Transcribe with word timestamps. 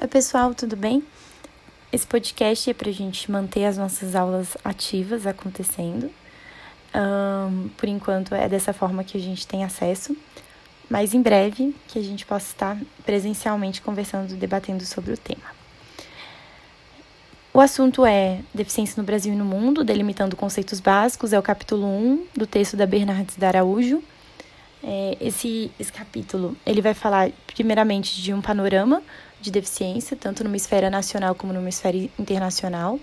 Oi, 0.00 0.06
pessoal, 0.06 0.54
tudo 0.54 0.76
bem? 0.76 1.02
Esse 1.92 2.06
podcast 2.06 2.70
é 2.70 2.72
para 2.72 2.88
a 2.88 2.92
gente 2.92 3.28
manter 3.32 3.64
as 3.64 3.76
nossas 3.76 4.14
aulas 4.14 4.56
ativas 4.64 5.26
acontecendo. 5.26 6.08
Um, 6.94 7.68
por 7.76 7.88
enquanto 7.88 8.32
é 8.32 8.48
dessa 8.48 8.72
forma 8.72 9.02
que 9.02 9.18
a 9.18 9.20
gente 9.20 9.44
tem 9.44 9.64
acesso, 9.64 10.16
mas 10.88 11.14
em 11.14 11.20
breve 11.20 11.74
que 11.88 11.98
a 11.98 12.02
gente 12.02 12.24
possa 12.24 12.46
estar 12.46 12.78
presencialmente 13.04 13.82
conversando, 13.82 14.36
debatendo 14.36 14.86
sobre 14.86 15.12
o 15.12 15.18
tema. 15.18 15.50
O 17.52 17.60
assunto 17.60 18.06
é 18.06 18.38
Deficiência 18.54 19.00
no 19.00 19.04
Brasil 19.04 19.32
e 19.32 19.36
no 19.36 19.44
Mundo, 19.44 19.82
delimitando 19.82 20.36
conceitos 20.36 20.78
básicos, 20.78 21.32
é 21.32 21.38
o 21.40 21.42
capítulo 21.42 21.84
1 21.84 22.26
do 22.36 22.46
texto 22.46 22.76
da 22.76 22.86
Bernardes 22.86 23.36
da 23.36 23.48
Araújo. 23.48 24.00
É, 24.80 25.16
esse, 25.20 25.72
esse 25.76 25.92
capítulo 25.92 26.56
ele 26.64 26.80
vai 26.80 26.94
falar 26.94 27.32
primeiramente 27.52 28.22
de 28.22 28.32
um 28.32 28.40
panorama 28.40 29.02
de 29.40 29.50
deficiência, 29.50 30.16
tanto 30.16 30.42
numa 30.42 30.56
esfera 30.56 30.90
nacional 30.90 31.34
como 31.34 31.52
numa 31.52 31.68
esfera 31.68 31.96
internacional. 32.18 32.98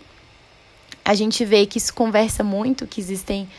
A 1.03 1.13
gente 1.13 1.45
vê 1.45 1.66
que 1.66 1.77
isso 1.77 1.94
conversa 1.94 2.44
muito, 2.44 2.88
que 2.88 2.99
existem, 2.99 3.49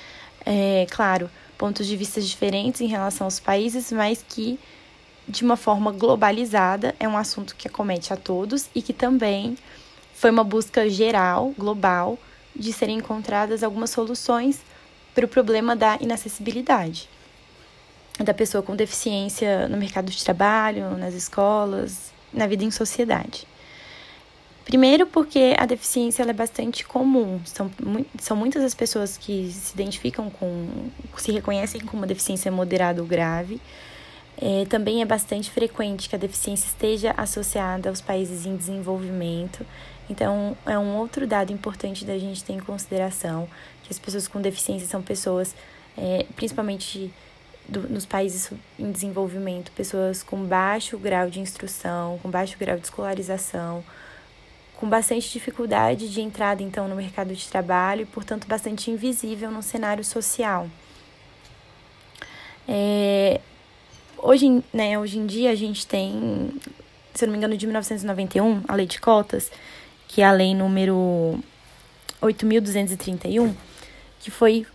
é, 0.44 0.86
claro, 0.90 1.30
pontos 1.56 1.86
de 1.86 1.96
vista 1.96 2.20
diferentes 2.20 2.80
em 2.80 2.86
relação 2.86 3.26
aos 3.26 3.40
países, 3.40 3.90
mas 3.92 4.24
que, 4.28 4.58
de 5.28 5.42
uma 5.44 5.56
forma 5.56 5.92
globalizada, 5.92 6.94
é 6.98 7.08
um 7.08 7.16
assunto 7.16 7.56
que 7.56 7.68
acomete 7.68 8.12
a 8.12 8.16
todos 8.16 8.68
e 8.74 8.82
que 8.82 8.92
também 8.92 9.56
foi 10.14 10.30
uma 10.30 10.44
busca 10.44 10.88
geral, 10.88 11.54
global, 11.56 12.18
de 12.54 12.72
serem 12.72 12.98
encontradas 12.98 13.62
algumas 13.62 13.90
soluções 13.90 14.60
para 15.14 15.24
o 15.24 15.28
problema 15.28 15.76
da 15.76 15.98
inacessibilidade 16.00 17.08
da 18.24 18.32
pessoa 18.32 18.62
com 18.62 18.74
deficiência 18.74 19.68
no 19.68 19.76
mercado 19.76 20.10
de 20.10 20.24
trabalho, 20.24 20.96
nas 20.96 21.14
escolas, 21.14 22.12
na 22.36 22.46
vida 22.46 22.62
em 22.62 22.70
sociedade. 22.70 23.46
Primeiro, 24.66 25.06
porque 25.06 25.54
a 25.56 25.64
deficiência 25.64 26.24
é 26.24 26.32
bastante 26.32 26.84
comum. 26.84 27.40
São, 27.44 27.70
são 28.18 28.36
muitas 28.36 28.64
as 28.64 28.74
pessoas 28.74 29.16
que 29.16 29.50
se 29.52 29.72
identificam 29.72 30.28
com, 30.28 30.68
se 31.16 31.30
reconhecem 31.30 31.80
com 31.80 31.96
uma 31.96 32.06
deficiência 32.06 32.50
moderada 32.50 33.00
ou 33.00 33.06
grave. 33.06 33.60
É, 34.36 34.66
também 34.66 35.00
é 35.00 35.04
bastante 35.04 35.50
frequente 35.50 36.08
que 36.08 36.16
a 36.16 36.18
deficiência 36.18 36.66
esteja 36.66 37.14
associada 37.16 37.88
aos 37.88 38.00
países 38.00 38.44
em 38.44 38.56
desenvolvimento. 38.56 39.64
Então, 40.10 40.56
é 40.66 40.76
um 40.76 40.96
outro 40.96 41.28
dado 41.28 41.52
importante 41.52 42.04
da 42.04 42.18
gente 42.18 42.42
ter 42.42 42.52
em 42.52 42.60
consideração 42.60 43.48
que 43.84 43.92
as 43.92 44.00
pessoas 44.00 44.26
com 44.26 44.40
deficiência 44.40 44.88
são 44.88 45.00
pessoas, 45.00 45.54
é, 45.96 46.26
principalmente 46.34 47.12
do, 47.68 47.88
nos 47.88 48.06
países 48.06 48.50
em 48.78 48.90
desenvolvimento, 48.90 49.72
pessoas 49.72 50.22
com 50.22 50.44
baixo 50.44 50.96
grau 50.98 51.28
de 51.28 51.40
instrução, 51.40 52.18
com 52.22 52.30
baixo 52.30 52.56
grau 52.58 52.76
de 52.76 52.84
escolarização, 52.84 53.84
com 54.76 54.88
bastante 54.88 55.30
dificuldade 55.32 56.08
de 56.08 56.20
entrada 56.20 56.62
então 56.62 56.86
no 56.86 56.94
mercado 56.94 57.34
de 57.34 57.48
trabalho 57.48 58.02
e, 58.02 58.06
portanto, 58.06 58.46
bastante 58.46 58.90
invisível 58.90 59.50
no 59.50 59.62
cenário 59.62 60.04
social. 60.04 60.68
É, 62.68 63.40
hoje, 64.18 64.62
né, 64.72 64.98
hoje 64.98 65.18
em 65.18 65.26
dia 65.26 65.50
a 65.50 65.54
gente 65.54 65.86
tem, 65.86 66.52
se 67.14 67.24
eu 67.24 67.28
não 67.28 67.32
me 67.32 67.38
engano, 67.38 67.56
de 67.56 67.66
1991, 67.66 68.62
a 68.68 68.74
lei 68.74 68.86
de 68.86 69.00
cotas, 69.00 69.50
que 70.08 70.20
é 70.20 70.24
a 70.24 70.32
lei 70.32 70.54
número 70.54 71.38
8.231, 72.20 73.54
que 74.20 74.30
foi 74.30 74.66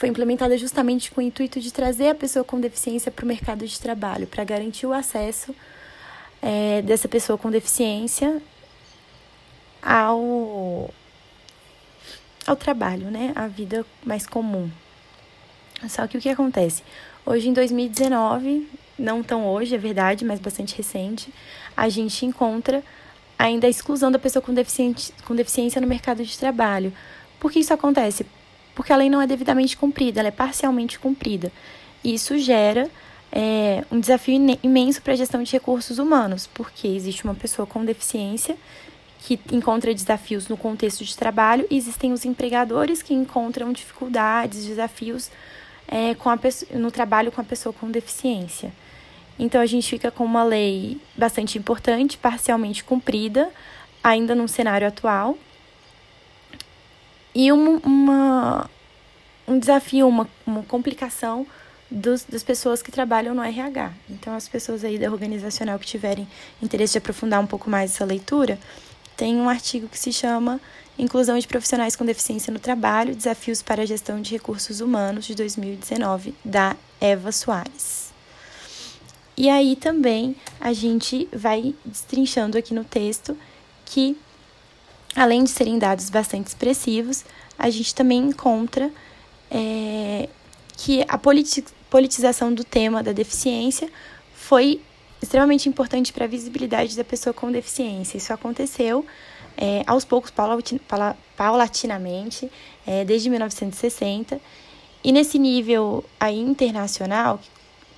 foi 0.00 0.08
implementada 0.08 0.56
justamente 0.56 1.10
com 1.10 1.20
o 1.20 1.22
intuito 1.22 1.60
de 1.60 1.70
trazer 1.70 2.08
a 2.08 2.14
pessoa 2.14 2.42
com 2.42 2.58
deficiência 2.58 3.12
para 3.12 3.22
o 3.22 3.28
mercado 3.28 3.66
de 3.66 3.78
trabalho, 3.78 4.26
para 4.26 4.42
garantir 4.44 4.86
o 4.86 4.94
acesso 4.94 5.54
é, 6.40 6.80
dessa 6.80 7.06
pessoa 7.06 7.36
com 7.36 7.50
deficiência 7.50 8.40
ao, 9.82 10.88
ao 12.46 12.56
trabalho, 12.56 13.10
né? 13.10 13.32
A 13.34 13.46
vida 13.46 13.84
mais 14.02 14.26
comum. 14.26 14.70
Só 15.86 16.06
que 16.06 16.16
o 16.16 16.20
que 16.20 16.30
acontece? 16.30 16.82
Hoje, 17.26 17.50
em 17.50 17.52
2019, 17.52 18.66
não 18.98 19.22
tão 19.22 19.46
hoje, 19.46 19.74
é 19.74 19.78
verdade, 19.78 20.24
mas 20.24 20.40
bastante 20.40 20.74
recente, 20.78 21.30
a 21.76 21.90
gente 21.90 22.24
encontra 22.24 22.82
ainda 23.38 23.66
a 23.66 23.70
exclusão 23.70 24.10
da 24.10 24.18
pessoa 24.18 24.42
com, 24.42 24.54
com 25.26 25.36
deficiência 25.36 25.78
no 25.78 25.86
mercado 25.86 26.24
de 26.24 26.38
trabalho. 26.38 26.90
Por 27.38 27.52
que 27.52 27.58
isso 27.58 27.74
acontece? 27.74 28.24
Porque 28.80 28.94
a 28.94 28.96
lei 28.96 29.10
não 29.10 29.20
é 29.20 29.26
devidamente 29.26 29.76
cumprida, 29.76 30.20
ela 30.20 30.28
é 30.28 30.30
parcialmente 30.30 30.98
cumprida. 30.98 31.52
Isso 32.02 32.38
gera 32.38 32.88
é, 33.30 33.84
um 33.92 34.00
desafio 34.00 34.34
imenso 34.62 35.02
para 35.02 35.12
a 35.12 35.16
gestão 35.16 35.42
de 35.42 35.52
recursos 35.52 35.98
humanos, 35.98 36.46
porque 36.46 36.88
existe 36.88 37.22
uma 37.24 37.34
pessoa 37.34 37.66
com 37.66 37.84
deficiência 37.84 38.56
que 39.18 39.38
encontra 39.52 39.92
desafios 39.92 40.48
no 40.48 40.56
contexto 40.56 41.04
de 41.04 41.14
trabalho 41.14 41.66
e 41.68 41.76
existem 41.76 42.10
os 42.10 42.24
empregadores 42.24 43.02
que 43.02 43.12
encontram 43.12 43.70
dificuldades, 43.70 44.64
desafios 44.64 45.30
é, 45.86 46.14
com 46.14 46.30
a 46.30 46.38
no 46.72 46.90
trabalho 46.90 47.30
com 47.30 47.42
a 47.42 47.44
pessoa 47.44 47.74
com 47.74 47.90
deficiência. 47.90 48.72
Então 49.38 49.60
a 49.60 49.66
gente 49.66 49.90
fica 49.90 50.10
com 50.10 50.24
uma 50.24 50.42
lei 50.42 50.98
bastante 51.14 51.58
importante, 51.58 52.16
parcialmente 52.16 52.82
cumprida, 52.82 53.50
ainda 54.02 54.34
num 54.34 54.48
cenário 54.48 54.88
atual, 54.88 55.36
e 57.34 57.52
uma, 57.52 57.80
uma 57.84 58.70
um 59.46 59.58
desafio, 59.58 60.06
uma, 60.06 60.28
uma 60.46 60.62
complicação 60.62 61.46
dos, 61.90 62.24
das 62.24 62.42
pessoas 62.42 62.82
que 62.82 62.92
trabalham 62.92 63.34
no 63.34 63.42
RH. 63.42 63.92
Então, 64.08 64.34
as 64.34 64.48
pessoas 64.48 64.84
aí 64.84 64.98
da 64.98 65.10
organizacional 65.10 65.78
que 65.78 65.86
tiverem 65.86 66.28
interesse 66.62 66.92
de 66.92 66.98
aprofundar 66.98 67.40
um 67.40 67.46
pouco 67.46 67.68
mais 67.68 67.92
essa 67.92 68.04
leitura, 68.04 68.58
tem 69.16 69.36
um 69.36 69.48
artigo 69.48 69.88
que 69.88 69.98
se 69.98 70.12
chama 70.12 70.60
Inclusão 70.98 71.38
de 71.38 71.46
Profissionais 71.46 71.96
com 71.96 72.04
Deficiência 72.04 72.52
no 72.52 72.58
Trabalho: 72.58 73.14
Desafios 73.14 73.60
para 73.60 73.82
a 73.82 73.86
Gestão 73.86 74.20
de 74.20 74.30
Recursos 74.30 74.80
Humanos, 74.80 75.26
de 75.26 75.34
2019, 75.34 76.34
da 76.44 76.76
Eva 77.00 77.32
Soares. 77.32 78.10
E 79.36 79.48
aí 79.48 79.74
também 79.74 80.36
a 80.60 80.72
gente 80.72 81.28
vai 81.32 81.74
destrinchando 81.84 82.58
aqui 82.58 82.74
no 82.74 82.84
texto 82.84 83.36
que 83.86 84.16
além 85.14 85.44
de 85.44 85.50
serem 85.50 85.78
dados 85.78 86.10
bastante 86.10 86.48
expressivos, 86.48 87.24
a 87.58 87.68
gente 87.70 87.94
também 87.94 88.18
encontra 88.18 88.90
é, 89.50 90.28
que 90.76 91.04
a 91.08 91.18
politi 91.18 91.64
politização 91.90 92.54
do 92.54 92.62
tema 92.62 93.02
da 93.02 93.10
deficiência 93.10 93.90
foi 94.32 94.80
extremamente 95.20 95.68
importante 95.68 96.12
para 96.12 96.24
a 96.24 96.28
visibilidade 96.28 96.96
da 96.96 97.02
pessoa 97.02 97.34
com 97.34 97.50
deficiência. 97.50 98.16
Isso 98.16 98.32
aconteceu 98.32 99.04
é, 99.56 99.82
aos 99.86 100.04
poucos, 100.04 100.32
paulatinamente, 101.36 102.50
é, 102.86 103.04
desde 103.04 103.28
1960. 103.28 104.40
E 105.02 105.12
nesse 105.12 105.38
nível 105.38 106.04
aí 106.18 106.38
internacional, 106.38 107.40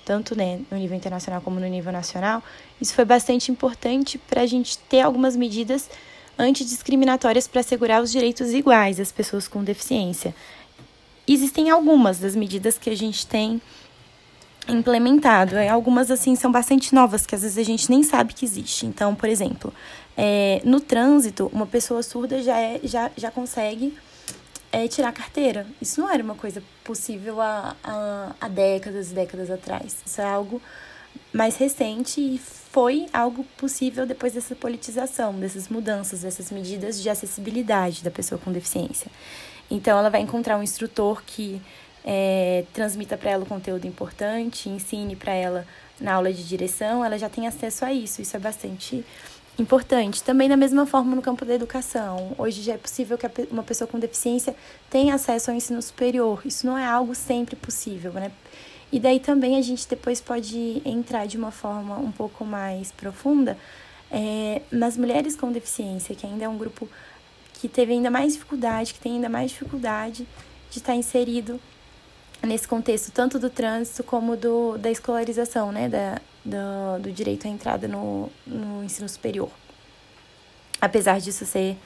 tanto 0.05 0.37
né, 0.37 0.61
no 0.71 0.79
nível 0.79 0.97
internacional 0.97 1.41
como 1.41 1.61
no 1.61 1.67
nível 1.67 1.93
nacional, 1.93 2.43
isso 2.81 2.94
foi 2.94 3.05
bastante 3.05 3.53
importante 3.53 4.19
para 4.19 4.41
a 4.41 4.47
gente 4.47 4.79
ter 4.79 5.03
algumas 5.03 5.37
medidas 5.37 5.89
antidiscriminatórias 6.38 7.47
para 7.47 7.60
assegurar 7.60 8.03
os 8.03 8.10
direitos 8.10 8.53
iguais 8.53 8.98
às 8.98 9.12
pessoas 9.12 9.47
com 9.47 9.62
deficiência. 9.62 10.34
Existem 11.26 11.70
algumas 11.70 12.19
das 12.19 12.34
medidas 12.34 12.78
que 12.78 12.91
a 12.91 12.97
gente 12.97 13.26
tem 13.26 13.60
implementado. 14.69 15.56
É, 15.56 15.69
algumas, 15.69 16.10
assim, 16.10 16.34
são 16.34 16.50
bastante 16.50 16.94
novas, 16.94 17.26
que 17.26 17.34
às 17.34 17.43
vezes 17.43 17.59
a 17.59 17.62
gente 17.62 17.91
nem 17.91 18.03
sabe 18.03 18.34
que 18.34 18.44
existe. 18.44 18.87
Então, 18.87 19.15
por 19.15 19.28
exemplo, 19.28 19.72
é, 20.16 20.60
no 20.65 20.81
trânsito, 20.81 21.50
uma 21.53 21.66
pessoa 21.66 22.03
surda 22.03 22.43
já, 22.43 22.59
é, 22.59 22.81
já, 22.82 23.10
já 23.16 23.31
consegue 23.31 23.97
é, 24.70 24.88
tirar 24.88 25.09
a 25.09 25.12
carteira. 25.12 25.66
Isso 25.81 26.00
não 26.00 26.10
era 26.10 26.22
uma 26.22 26.34
coisa 26.34 26.62
possível 26.82 27.41
há, 27.41 27.76
há, 27.82 28.32
há 28.41 28.49
décadas 28.49 29.10
e 29.10 29.14
décadas 29.14 29.50
atrás. 29.50 29.97
Isso 30.04 30.20
é 30.20 30.25
algo 30.25 30.60
mais 31.32 31.56
recente 31.56 32.20
e 32.20 32.41
foi 32.72 33.06
algo 33.12 33.44
possível 33.59 34.06
depois 34.06 34.33
dessa 34.33 34.56
politização, 34.56 35.35
dessas 35.35 35.69
mudanças, 35.69 36.23
dessas 36.23 36.50
medidas 36.50 37.02
de 37.02 37.11
acessibilidade 37.11 38.02
da 38.02 38.11
pessoa 38.11 38.41
com 38.43 38.50
deficiência. 38.50 39.11
Então, 39.70 39.99
ela 39.99 40.08
vai 40.08 40.23
encontrar 40.23 40.56
um 40.56 40.62
instrutor 40.62 41.23
que 41.25 41.61
é, 42.02 42.64
transmita 42.73 43.19
para 43.19 43.31
ela 43.31 43.44
o 43.44 43.47
conteúdo 43.47 43.87
importante, 43.87 44.70
ensine 44.70 45.14
para 45.14 45.35
ela 45.35 45.67
na 46.00 46.14
aula 46.14 46.32
de 46.32 46.43
direção, 46.43 47.05
ela 47.05 47.19
já 47.19 47.29
tem 47.29 47.47
acesso 47.47 47.85
a 47.85 47.93
isso. 47.93 48.23
Isso 48.23 48.37
é 48.37 48.41
bastante 48.41 49.05
importante. 49.58 50.22
Também 50.22 50.49
da 50.49 50.56
mesma 50.56 50.87
forma 50.87 51.14
no 51.14 51.22
campo 51.22 51.44
da 51.44 51.54
educação. 51.54 52.34
Hoje 52.38 52.62
já 52.62 52.75
é 52.75 52.78
possível 52.78 53.19
que 53.19 53.26
uma 53.50 53.62
pessoa 53.62 53.88
com 53.88 53.99
deficiência 53.99 54.54
tenha 54.90 55.14
acesso 55.14 55.50
ao 55.50 55.56
ensino 55.56 55.81
superior. 55.82 56.43
Isso 56.44 56.66
não 56.66 56.76
é 56.76 56.87
algo 56.87 57.14
sempre 57.14 57.56
possível, 57.56 58.12
né? 58.12 58.32
E 58.90 59.00
daí 59.00 59.19
também 59.19 59.56
a 59.56 59.62
gente 59.62 59.88
depois 59.88 60.20
pode 60.20 60.82
entrar 60.84 61.26
de 61.26 61.37
uma 61.37 61.50
forma 61.50 61.96
um 61.99 62.12
pouco 62.12 62.44
mais 62.44 62.93
profunda 62.93 63.56
é, 64.10 64.60
nas 64.70 64.99
mulheres 64.99 65.34
com 65.34 65.50
deficiência, 65.50 66.14
que 66.14 66.26
ainda 66.26 66.44
é 66.44 66.49
um 66.49 66.58
grupo 66.58 66.87
que 67.54 67.69
teve 67.69 67.93
ainda 67.93 68.10
mais 68.10 68.34
dificuldade, 68.34 68.93
que 68.93 69.00
tem 69.00 69.14
ainda 69.14 69.31
mais 69.31 69.50
dificuldade 69.50 70.26
de 70.70 70.78
estar 70.78 70.94
inserido 70.94 71.58
nesse 72.43 72.69
contexto, 72.69 73.10
tanto 73.12 73.38
do 73.38 73.49
trânsito 73.49 74.02
como 74.02 74.37
do, 74.37 74.76
da 74.76 74.90
escolarização, 74.90 75.72
né, 75.72 75.88
da, 75.88 76.20
do, 76.44 77.03
do 77.03 77.12
direito 77.12 77.47
à 77.47 77.50
entrada 77.50 77.87
no, 77.87 78.31
no 78.47 78.83
ensino 78.85 79.09
superior. 79.09 79.50
apesar 80.81 81.21
disso 81.21 81.47
ser 81.47 81.77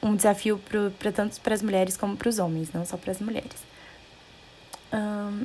um 0.00 0.14
desafio 0.14 0.60
para 0.98 1.10
tanto 1.10 1.40
para 1.40 1.54
as 1.54 1.62
mulheres 1.62 1.96
como 1.96 2.16
para 2.16 2.28
os 2.28 2.38
homens, 2.38 2.72
não 2.72 2.86
só 2.86 2.96
para 2.96 3.10
as 3.10 3.20
mulheres. 3.20 3.66
Um, 4.92 5.44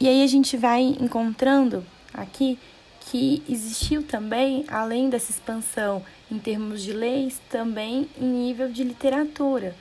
e 0.00 0.08
aí 0.08 0.24
a 0.24 0.26
gente 0.26 0.56
vai 0.56 0.80
encontrando 0.80 1.84
aqui 2.14 2.58
que 3.00 3.42
existiu 3.48 4.02
também, 4.02 4.64
além 4.68 5.10
dessa 5.10 5.30
expansão 5.30 6.02
em 6.30 6.38
termos 6.38 6.82
de 6.82 6.92
leis, 6.92 7.40
também 7.50 8.08
em 8.18 8.24
nível 8.24 8.70
de 8.70 8.82
literatura. 8.82 9.74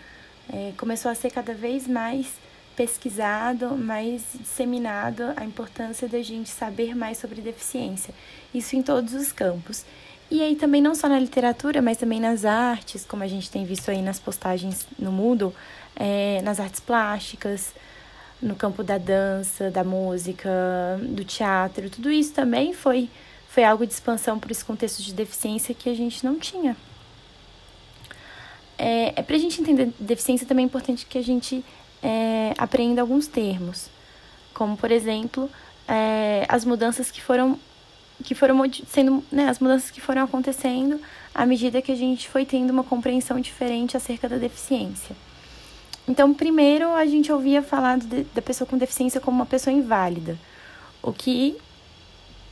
É, 0.51 0.73
começou 0.77 1.09
a 1.09 1.15
ser 1.15 1.31
cada 1.31 1.53
vez 1.53 1.87
mais 1.87 2.27
pesquisado, 2.79 3.75
mais 3.75 4.23
disseminado 4.39 5.33
a 5.35 5.43
importância 5.43 6.07
da 6.07 6.21
gente 6.21 6.49
saber 6.49 6.95
mais 6.95 7.17
sobre 7.17 7.41
deficiência. 7.41 8.13
Isso 8.53 8.73
em 8.73 8.81
todos 8.81 9.13
os 9.13 9.33
campos. 9.33 9.83
E 10.31 10.41
aí 10.41 10.55
também 10.55 10.81
não 10.81 10.95
só 10.95 11.09
na 11.09 11.19
literatura, 11.19 11.81
mas 11.81 11.97
também 11.97 12.21
nas 12.21 12.45
artes, 12.45 13.03
como 13.03 13.21
a 13.21 13.27
gente 13.27 13.51
tem 13.51 13.65
visto 13.65 13.91
aí 13.91 14.01
nas 14.01 14.17
postagens 14.17 14.87
no 14.97 15.11
Moodle, 15.11 15.53
é, 15.93 16.41
nas 16.41 16.57
artes 16.57 16.79
plásticas, 16.79 17.73
no 18.41 18.55
campo 18.55 18.81
da 18.81 18.97
dança, 18.97 19.69
da 19.69 19.83
música, 19.83 20.49
do 21.01 21.25
teatro, 21.25 21.89
tudo 21.89 22.09
isso 22.09 22.31
também 22.31 22.71
foi, 22.71 23.09
foi 23.49 23.65
algo 23.65 23.85
de 23.85 23.91
expansão 23.91 24.39
para 24.39 24.53
esse 24.53 24.63
contexto 24.63 25.03
de 25.03 25.13
deficiência 25.13 25.75
que 25.75 25.89
a 25.89 25.93
gente 25.93 26.25
não 26.25 26.39
tinha. 26.39 26.77
É, 28.77 29.19
é 29.19 29.21
para 29.21 29.35
a 29.35 29.39
gente 29.39 29.59
entender 29.59 29.91
deficiência 29.99 30.47
também 30.47 30.63
é 30.63 30.67
importante 30.67 31.05
que 31.05 31.17
a 31.17 31.21
gente 31.21 31.61
é, 32.01 32.53
aprenda 32.57 33.01
alguns 33.01 33.27
termos, 33.27 33.89
como 34.53 34.77
por 34.77 34.91
exemplo 34.91 35.49
é, 35.87 36.45
as 36.47 36.63
mudanças 36.65 37.11
que 37.11 37.21
foram 37.21 37.59
que 38.23 38.35
foram 38.35 38.61
sendo, 38.87 39.23
né, 39.31 39.47
as 39.47 39.59
mudanças 39.59 39.89
que 39.91 40.01
foram 40.01 40.23
acontecendo 40.23 40.99
à 41.33 41.45
medida 41.45 41.81
que 41.81 41.91
a 41.91 41.95
gente 41.95 42.27
foi 42.27 42.45
tendo 42.45 42.69
uma 42.69 42.83
compreensão 42.83 43.39
diferente 43.39 43.95
acerca 43.95 44.27
da 44.27 44.37
deficiência. 44.37 45.15
Então, 46.07 46.33
primeiro 46.33 46.91
a 46.91 47.05
gente 47.05 47.31
ouvia 47.31 47.61
falar 47.61 47.97
de, 47.97 48.23
da 48.23 48.41
pessoa 48.41 48.67
com 48.67 48.77
deficiência 48.77 49.21
como 49.21 49.37
uma 49.37 49.45
pessoa 49.45 49.73
inválida, 49.73 50.37
o 51.01 51.13
que 51.13 51.55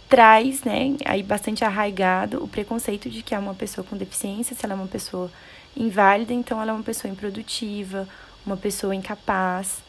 traz, 0.08 0.64
né, 0.64 0.96
aí 1.04 1.22
bastante 1.22 1.66
arraigado 1.66 2.42
o 2.42 2.48
preconceito 2.48 3.10
de 3.10 3.22
que 3.22 3.36
é 3.36 3.40
uma 3.40 3.54
pessoa 3.54 3.86
com 3.86 3.98
deficiência, 3.98 4.56
se 4.56 4.66
ela 4.66 4.74
é 4.74 4.78
uma 4.78 4.88
pessoa 4.88 5.30
inválida, 5.76 6.34
então 6.34 6.62
ela 6.62 6.72
é 6.72 6.74
uma 6.74 6.84
pessoa 6.84 7.12
improdutiva, 7.12 8.08
uma 8.48 8.58
pessoa 8.58 8.96
incapaz, 8.96 9.84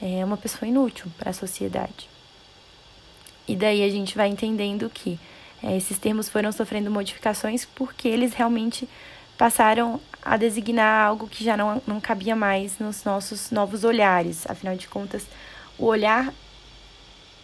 é 0.00 0.24
uma 0.24 0.36
pessoa 0.36 0.68
inútil 0.68 1.06
para 1.18 1.30
a 1.30 1.32
sociedade. 1.32 2.08
E 3.48 3.56
daí 3.56 3.82
a 3.82 3.88
gente 3.90 4.16
vai 4.16 4.28
entendendo 4.28 4.88
que 4.90 5.18
é, 5.62 5.76
esses 5.76 5.98
termos 5.98 6.28
foram 6.28 6.52
sofrendo 6.52 6.90
modificações 6.90 7.64
porque 7.64 8.06
eles 8.06 8.34
realmente 8.34 8.88
passaram 9.36 10.00
a 10.22 10.36
designar 10.36 11.06
algo 11.06 11.26
que 11.26 11.42
já 11.42 11.56
não, 11.56 11.82
não 11.86 12.00
cabia 12.00 12.36
mais 12.36 12.78
nos 12.78 13.04
nossos 13.04 13.50
novos 13.50 13.82
olhares. 13.82 14.48
Afinal 14.48 14.76
de 14.76 14.86
contas, 14.86 15.26
o 15.78 15.86
olhar 15.86 16.32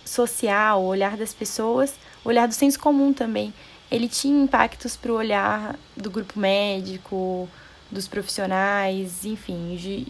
social, 0.04 0.82
o 0.82 0.86
olhar 0.86 1.16
das 1.16 1.34
pessoas, 1.34 1.94
o 2.24 2.28
olhar 2.28 2.46
do 2.46 2.54
senso 2.54 2.78
comum 2.78 3.12
também, 3.12 3.52
ele 3.90 4.08
tinha 4.08 4.42
impactos 4.42 4.96
para 4.96 5.12
o 5.12 5.16
olhar 5.16 5.76
do 5.96 6.10
grupo 6.10 6.38
médico, 6.38 7.48
dos 7.90 8.06
profissionais, 8.06 9.24
enfim, 9.24 9.76
de, 9.76 10.06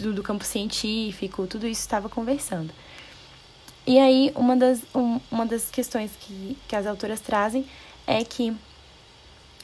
do, 0.00 0.12
do 0.12 0.22
campo 0.22 0.44
científico, 0.44 1.46
tudo 1.46 1.66
isso 1.66 1.80
estava 1.80 2.08
conversando. 2.08 2.72
E 3.86 3.98
aí, 3.98 4.32
uma 4.34 4.56
das, 4.56 4.82
um, 4.94 5.18
uma 5.30 5.46
das 5.46 5.70
questões 5.70 6.12
que, 6.20 6.56
que 6.68 6.76
as 6.76 6.86
autoras 6.86 7.20
trazem 7.20 7.66
é 8.06 8.22
que 8.22 8.54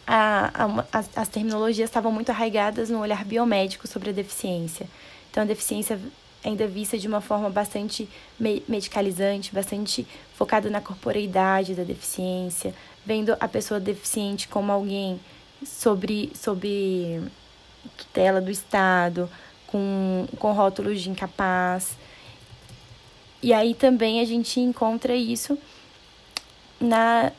a, 0.07 0.51
a, 0.55 0.99
as, 0.99 1.11
as 1.17 1.29
terminologias 1.29 1.89
estavam 1.89 2.11
muito 2.11 2.31
arraigadas 2.31 2.91
no 2.91 3.01
olhar 3.01 3.25
biomédico 3.25 3.87
sobre 3.87 4.11
a 4.11 4.13
deficiência. 4.13 4.89
Então, 5.31 5.43
a 5.43 5.47
deficiência 5.47 6.01
ainda 6.45 6.67
vista 6.67 6.97
de 6.97 7.09
uma 7.09 7.21
forma 7.21 7.51
bastante 7.51 8.09
medicalizante, 8.69 9.53
bastante 9.53 10.07
focada 10.35 10.71
na 10.71 10.81
corporeidade 10.81 11.75
da 11.75 11.83
deficiência, 11.83 12.75
vendo 13.05 13.37
a 13.39 13.49
pessoa 13.49 13.81
deficiente 13.81 14.47
como 14.47 14.71
alguém 14.71 15.21
sobre, 15.65 16.33
sobre 16.35 17.21
tutela 17.97 18.41
do 18.41 18.51
Estado, 18.51 19.29
com, 19.67 20.27
com 20.39 20.53
rótulos 20.53 21.01
de 21.01 21.11
incapaz. 21.11 21.97
E 23.43 23.53
aí 23.53 23.75
também 23.75 24.21
a 24.21 24.25
gente 24.25 24.61
encontra 24.61 25.15
isso 25.15 25.59
na, 26.81 27.33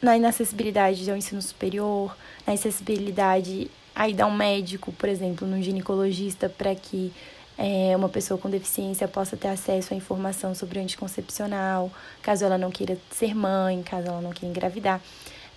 na 0.00 0.16
inacessibilidade 0.16 1.10
ao 1.10 1.16
ensino 1.16 1.42
superior, 1.42 2.16
na 2.46 2.52
acessibilidade 2.52 3.70
aí 3.94 4.12
dar 4.12 4.26
um 4.26 4.36
médico, 4.36 4.92
por 4.92 5.08
exemplo, 5.08 5.48
num 5.48 5.62
ginecologista 5.62 6.50
para 6.50 6.74
que 6.74 7.12
é, 7.56 7.96
uma 7.96 8.10
pessoa 8.10 8.38
com 8.38 8.50
deficiência 8.50 9.08
possa 9.08 9.36
ter 9.36 9.48
acesso 9.48 9.94
à 9.94 9.96
informação 9.96 10.54
sobre 10.54 10.78
o 10.78 10.82
anticoncepcional, 10.82 11.90
caso 12.20 12.44
ela 12.44 12.58
não 12.58 12.70
queira 12.70 12.98
ser 13.10 13.34
mãe, 13.34 13.82
caso 13.82 14.08
ela 14.08 14.20
não 14.20 14.32
queira 14.32 14.50
engravidar. 14.50 15.00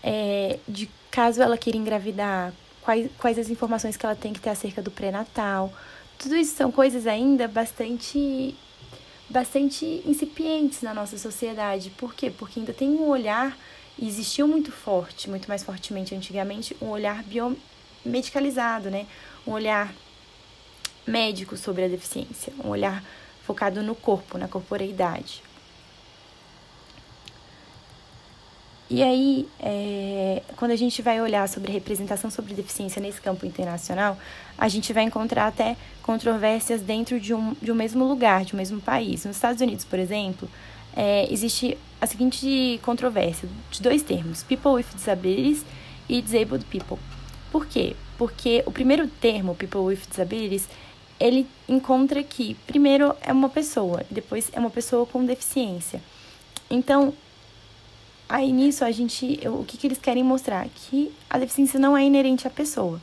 É, 0.04 0.60
de 0.68 0.90
caso 1.12 1.42
ela 1.42 1.57
queira 1.57 1.78
engravidar, 1.78 2.54
quais, 2.81 3.10
quais 3.18 3.38
as 3.38 3.50
informações 3.50 3.98
que 3.98 4.06
ela 4.06 4.16
tem 4.16 4.34
que 4.34 4.40
ter 4.40 4.50
acerca 4.50 4.81
do 4.81 4.92
pré-natal. 4.92 5.74
Tudo 6.18 6.36
isso 6.36 6.56
são 6.56 6.72
coisas 6.72 7.07
ainda 7.07 7.48
bastante 7.48 8.56
bastante 9.30 10.01
incipientes 10.06 10.81
na 10.81 10.94
nossa 10.94 11.18
sociedade. 11.18 11.92
Por 11.92 12.16
quê? 12.16 12.31
Porque 12.31 12.60
ainda 12.60 12.74
tem 12.74 12.90
um 12.90 13.07
olhar, 13.07 13.56
e 13.98 14.07
existiu 14.07 14.48
muito 14.48 14.72
forte, 14.72 15.30
muito 15.30 15.48
mais 15.48 15.63
fortemente 15.63 16.16
antigamente, 16.16 16.75
um 16.81 16.88
olhar 16.88 17.24
biomedicalizado, 17.24 18.90
né? 18.90 19.06
Um 19.45 19.52
olhar 19.52 19.94
médico 21.06 21.56
sobre 21.57 21.84
a 21.86 21.88
deficiência, 21.88 22.52
um 22.63 22.69
olhar 22.69 23.04
focado 23.44 23.84
no 23.84 23.94
corpo, 23.94 24.38
na 24.38 24.48
corporeidade. 24.48 25.44
E 28.89 29.03
aí, 29.03 29.47
é, 29.59 30.41
quando 30.56 30.71
a 30.71 30.75
gente 30.75 31.00
vai 31.03 31.21
olhar 31.21 31.47
sobre 31.47 31.71
representação 31.71 32.31
sobre 32.31 32.56
deficiência 32.56 33.00
nesse 33.00 33.21
campo 33.21 33.45
internacional, 33.45 34.18
a 34.57 34.68
gente 34.68 34.91
vai 34.91 35.03
encontrar 35.03 35.45
até 35.45 35.77
controvérsias 36.01 36.81
dentro 36.81 37.19
de 37.19 37.31
um, 37.31 37.53
de 37.62 37.71
um 37.71 37.75
mesmo 37.75 38.03
lugar, 38.07 38.44
de 38.44 38.56
um 38.56 38.57
mesmo 38.57 38.81
país. 38.81 39.25
Nos 39.25 39.36
Estados 39.36 39.62
Unidos, 39.62 39.86
por 39.86 40.00
exemplo, 40.00 40.50
é, 40.95 41.31
existe 41.31 41.77
a 42.01 42.07
seguinte 42.07 42.80
controvérsia 42.83 43.47
de 43.69 43.80
dois 43.80 44.01
termos: 44.01 44.41
people 44.41 44.71
with 44.71 44.87
disabilities 44.95 45.64
e 46.07 46.19
disabled 46.19 46.66
people. 46.66 46.97
Por 47.52 47.68
quê? 47.68 47.95
Porque 48.18 48.64
o 48.66 48.71
primeiro 48.71 49.07
termo, 49.07 49.54
people 49.54 49.81
with 49.81 49.99
disabilities, 50.09 50.68
ele 51.19 51.45
encontra 51.68 52.23
que, 52.23 52.56
primeiro, 52.66 53.16
é 53.21 53.31
uma 53.31 53.49
pessoa, 53.49 54.04
depois 54.09 54.49
é 54.52 54.59
uma 54.59 54.71
pessoa 54.71 55.06
com 55.06 55.23
deficiência. 55.23 56.02
Então, 56.71 57.14
Aí 58.30 58.52
nisso 58.52 58.86
a 58.86 58.92
gente, 58.92 59.40
o 59.48 59.66
que, 59.66 59.76
que 59.76 59.88
eles 59.88 59.98
querem 59.98 60.24
mostrar? 60.24 60.68
Que 60.69 61.12
a 61.28 61.40
deficiência 61.40 61.80
não 61.80 61.98
é 61.98 62.04
inerente 62.04 62.48
à 62.48 62.52
pessoa. 62.52 63.02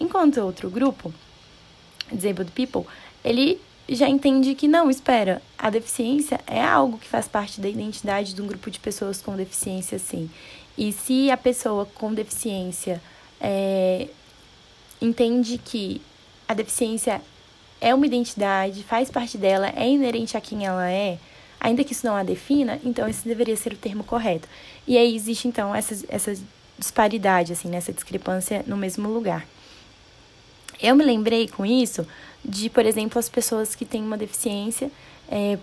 Enquanto 0.00 0.40
outro 0.40 0.70
grupo, 0.70 1.12
Disabled 2.10 2.50
People, 2.52 2.90
ele 3.22 3.60
já 3.86 4.08
entende 4.08 4.54
que 4.54 4.66
não, 4.66 4.88
espera, 4.88 5.42
a 5.58 5.68
deficiência 5.68 6.40
é 6.46 6.62
algo 6.62 6.96
que 6.96 7.06
faz 7.06 7.28
parte 7.28 7.60
da 7.60 7.68
identidade 7.68 8.32
de 8.32 8.40
um 8.40 8.46
grupo 8.46 8.70
de 8.70 8.80
pessoas 8.80 9.20
com 9.20 9.36
deficiência, 9.36 9.98
sim. 9.98 10.30
E 10.78 10.92
se 10.92 11.30
a 11.30 11.36
pessoa 11.36 11.86
com 11.94 12.14
deficiência 12.14 13.02
é, 13.38 14.08
entende 15.00 15.58
que 15.58 16.00
a 16.48 16.54
deficiência 16.54 17.20
é 17.80 17.94
uma 17.94 18.06
identidade, 18.06 18.82
faz 18.82 19.10
parte 19.10 19.36
dela, 19.36 19.70
é 19.76 19.86
inerente 19.86 20.36
a 20.36 20.40
quem 20.40 20.64
ela 20.64 20.90
é, 20.90 21.18
Ainda 21.64 21.82
que 21.82 21.94
isso 21.94 22.06
não 22.06 22.14
a 22.14 22.22
defina, 22.22 22.78
então 22.84 23.08
esse 23.08 23.26
deveria 23.26 23.56
ser 23.56 23.72
o 23.72 23.76
termo 23.76 24.04
correto. 24.04 24.46
E 24.86 24.98
aí 24.98 25.16
existe 25.16 25.48
então 25.48 25.74
essa, 25.74 26.04
essa 26.10 26.36
disparidade, 26.78 27.54
assim, 27.54 27.68
nessa 27.68 27.90
discrepância 27.90 28.62
no 28.66 28.76
mesmo 28.76 29.08
lugar. 29.08 29.46
Eu 30.78 30.94
me 30.94 31.02
lembrei 31.02 31.48
com 31.48 31.64
isso 31.64 32.06
de, 32.44 32.68
por 32.68 32.84
exemplo, 32.84 33.18
as 33.18 33.30
pessoas 33.30 33.74
que 33.74 33.86
têm 33.86 34.02
uma 34.02 34.18
deficiência 34.18 34.90
é, 35.26 35.56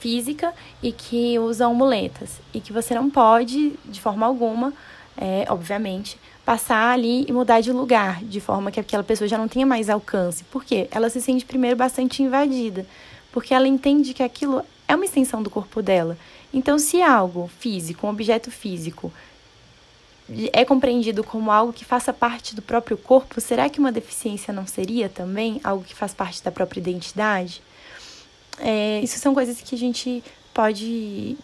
física 0.00 0.52
e 0.82 0.90
que 0.90 1.38
usam 1.38 1.72
muletas. 1.76 2.40
E 2.52 2.60
que 2.60 2.72
você 2.72 2.92
não 2.92 3.08
pode, 3.08 3.74
de 3.84 4.00
forma 4.00 4.26
alguma, 4.26 4.74
é, 5.16 5.46
obviamente, 5.48 6.18
passar 6.44 6.90
ali 6.90 7.24
e 7.28 7.32
mudar 7.32 7.60
de 7.60 7.70
lugar, 7.70 8.24
de 8.24 8.40
forma 8.40 8.72
que 8.72 8.80
aquela 8.80 9.04
pessoa 9.04 9.28
já 9.28 9.38
não 9.38 9.46
tenha 9.46 9.64
mais 9.64 9.88
alcance. 9.88 10.42
Por 10.42 10.64
quê? 10.64 10.88
Ela 10.90 11.08
se 11.08 11.20
sente 11.20 11.44
primeiro 11.44 11.76
bastante 11.76 12.20
invadida, 12.20 12.84
porque 13.30 13.54
ela 13.54 13.68
entende 13.68 14.12
que 14.12 14.24
aquilo 14.24 14.64
é 14.88 14.96
uma 14.96 15.04
extensão 15.04 15.42
do 15.42 15.50
corpo 15.50 15.82
dela. 15.82 16.16
Então, 16.52 16.78
se 16.78 17.02
algo 17.02 17.48
físico, 17.60 18.06
um 18.06 18.10
objeto 18.10 18.50
físico, 18.50 19.12
é 20.52 20.64
compreendido 20.64 21.22
como 21.22 21.50
algo 21.50 21.72
que 21.72 21.84
faça 21.84 22.12
parte 22.12 22.54
do 22.54 22.62
próprio 22.62 22.96
corpo, 22.96 23.40
será 23.40 23.68
que 23.68 23.78
uma 23.78 23.92
deficiência 23.92 24.52
não 24.52 24.66
seria 24.66 25.08
também 25.08 25.60
algo 25.62 25.84
que 25.84 25.94
faz 25.94 26.12
parte 26.12 26.42
da 26.42 26.50
própria 26.50 26.80
identidade? 26.80 27.62
É, 28.58 29.00
isso 29.00 29.18
são 29.18 29.34
coisas 29.34 29.60
que 29.60 29.74
a 29.74 29.78
gente 29.78 30.24
pode 30.52 31.36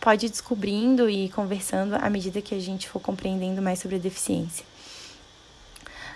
pode 0.00 0.26
ir 0.26 0.30
descobrindo 0.30 1.08
e 1.08 1.28
conversando 1.28 1.94
à 1.94 2.10
medida 2.10 2.42
que 2.42 2.56
a 2.56 2.58
gente 2.58 2.88
for 2.88 2.98
compreendendo 2.98 3.62
mais 3.62 3.78
sobre 3.78 3.96
a 3.96 4.00
deficiência. 4.00 4.64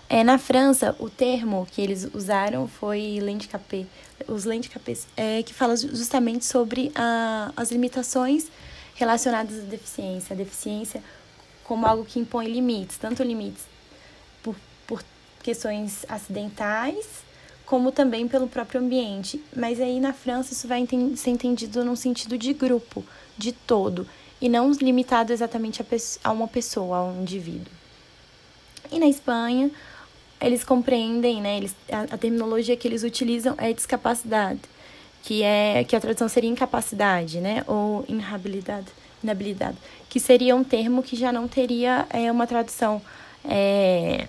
É, 0.08 0.24
na 0.24 0.38
França, 0.38 0.94
o 0.98 1.08
termo 1.08 1.66
que 1.70 1.80
eles 1.80 2.08
usaram 2.12 2.66
foi 2.66 3.20
handicapé, 3.20 3.86
os 4.28 4.46
handicapés, 4.46 5.06
é, 5.16 5.42
que 5.42 5.52
fala 5.52 5.76
justamente 5.76 6.44
sobre 6.44 6.90
a, 6.94 7.52
as 7.56 7.70
limitações 7.70 8.48
relacionadas 8.94 9.58
à 9.58 9.62
deficiência. 9.62 10.34
A 10.34 10.36
deficiência 10.36 11.02
como 11.64 11.86
algo 11.86 12.04
que 12.04 12.18
impõe 12.18 12.46
limites, 12.46 12.96
tanto 12.96 13.22
limites 13.22 13.64
por, 14.42 14.54
por 14.86 15.02
questões 15.42 16.06
acidentais, 16.08 17.24
como 17.64 17.90
também 17.90 18.28
pelo 18.28 18.46
próprio 18.46 18.80
ambiente. 18.80 19.42
Mas 19.54 19.80
aí 19.80 19.98
na 20.00 20.12
França 20.12 20.52
isso 20.52 20.68
vai 20.68 20.86
ser 21.16 21.30
entendido 21.30 21.84
num 21.84 21.96
sentido 21.96 22.38
de 22.38 22.52
grupo, 22.52 23.04
de 23.36 23.52
todo, 23.52 24.06
e 24.40 24.48
não 24.48 24.70
limitado 24.70 25.32
exatamente 25.32 25.82
a, 25.82 25.86
a 26.24 26.32
uma 26.32 26.46
pessoa, 26.46 26.98
a 26.98 27.04
um 27.04 27.22
indivíduo. 27.22 27.72
E 28.90 28.98
na 28.98 29.08
Espanha, 29.08 29.70
eles 30.40 30.64
compreendem, 30.64 31.40
né, 31.40 31.56
eles, 31.56 31.74
a, 31.90 32.14
a 32.14 32.18
terminologia 32.18 32.76
que 32.76 32.86
eles 32.86 33.02
utilizam 33.02 33.54
é 33.58 33.72
discapacidade, 33.72 34.60
que 35.22 35.42
é 35.42 35.84
que 35.84 35.96
a 35.96 36.00
tradução 36.00 36.28
seria 36.28 36.50
incapacidade, 36.50 37.40
né, 37.40 37.64
ou 37.66 38.04
inabilidade, 38.08 38.86
inabilidade, 39.22 39.76
que 40.08 40.20
seria 40.20 40.54
um 40.54 40.62
termo 40.62 41.02
que 41.02 41.16
já 41.16 41.32
não 41.32 41.48
teria 41.48 42.06
é, 42.10 42.30
uma 42.30 42.46
tradução 42.46 43.00
é, 43.44 44.28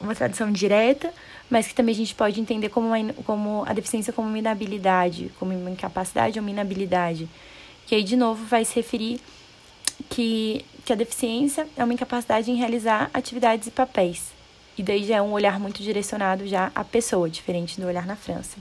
uma 0.00 0.14
tradução 0.14 0.50
direta, 0.50 1.12
mas 1.48 1.68
que 1.68 1.74
também 1.74 1.94
a 1.94 1.96
gente 1.96 2.14
pode 2.14 2.40
entender 2.40 2.68
como, 2.68 2.88
uma, 2.88 3.12
como 3.24 3.64
a 3.66 3.72
deficiência 3.72 4.12
como 4.12 4.26
uma 4.26 4.38
inabilidade, 4.38 5.30
como 5.38 5.54
uma 5.54 5.70
incapacidade 5.70 6.38
ou 6.38 6.42
uma 6.42 6.50
inabilidade, 6.50 7.28
que 7.86 7.94
aí 7.94 8.02
de 8.02 8.16
novo 8.16 8.44
vai 8.44 8.64
se 8.64 8.74
referir 8.74 9.20
que, 10.08 10.64
que 10.84 10.92
a 10.92 10.96
deficiência 10.96 11.66
é 11.76 11.84
uma 11.84 11.94
incapacidade 11.94 12.50
em 12.50 12.56
realizar 12.56 13.10
atividades 13.14 13.68
e 13.68 13.70
papéis. 13.70 14.41
E 14.76 14.82
daí 14.82 15.04
já 15.04 15.16
é 15.16 15.22
um 15.22 15.32
olhar 15.32 15.60
muito 15.60 15.82
direcionado 15.82 16.46
já 16.46 16.72
à 16.74 16.82
pessoa, 16.82 17.28
diferente 17.28 17.80
do 17.80 17.86
olhar 17.86 18.06
na 18.06 18.16
França. 18.16 18.56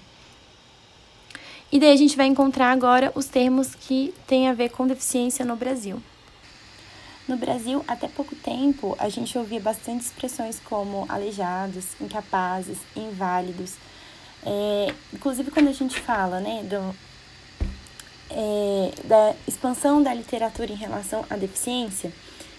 E 1.72 1.80
daí 1.80 1.94
a 1.94 1.98
gente 1.98 2.18
vai 2.18 2.28
encontrar 2.28 2.72
agora 2.72 3.12
os 3.16 3.26
termos 3.26 3.74
que 3.74 4.14
têm 4.28 4.50
a 4.50 4.54
ver 4.54 4.70
com 4.70 4.86
deficiência 4.86 5.46
no 5.46 5.56
Brasil. 5.56 6.02
No 7.28 7.38
Brasil, 7.38 7.84
até 7.88 8.10
pouco 8.10 8.36
tempo, 8.36 8.94
a 9.00 9.08
gente 9.08 9.38
ouvia 9.38 9.60
bastante 9.60 10.04
expressões 10.04 10.60
como 10.60 11.06
aleijados, 11.08 11.86
incapazes, 12.02 12.78
inválidos. 12.94 13.76
É, 14.46 14.94
inclusive, 15.14 15.50
quando 15.50 15.70
a 15.70 15.74
gente 15.74 15.98
fala 15.98 16.42
né, 16.42 16.62
do, 16.64 16.96
é, 18.32 18.92
da 19.06 19.34
expansão 19.48 20.04
da 20.04 20.14
literatura 20.14 20.72
em 20.72 20.76
relação 20.76 21.24
à 21.30 21.38
deficiência, 21.38 22.12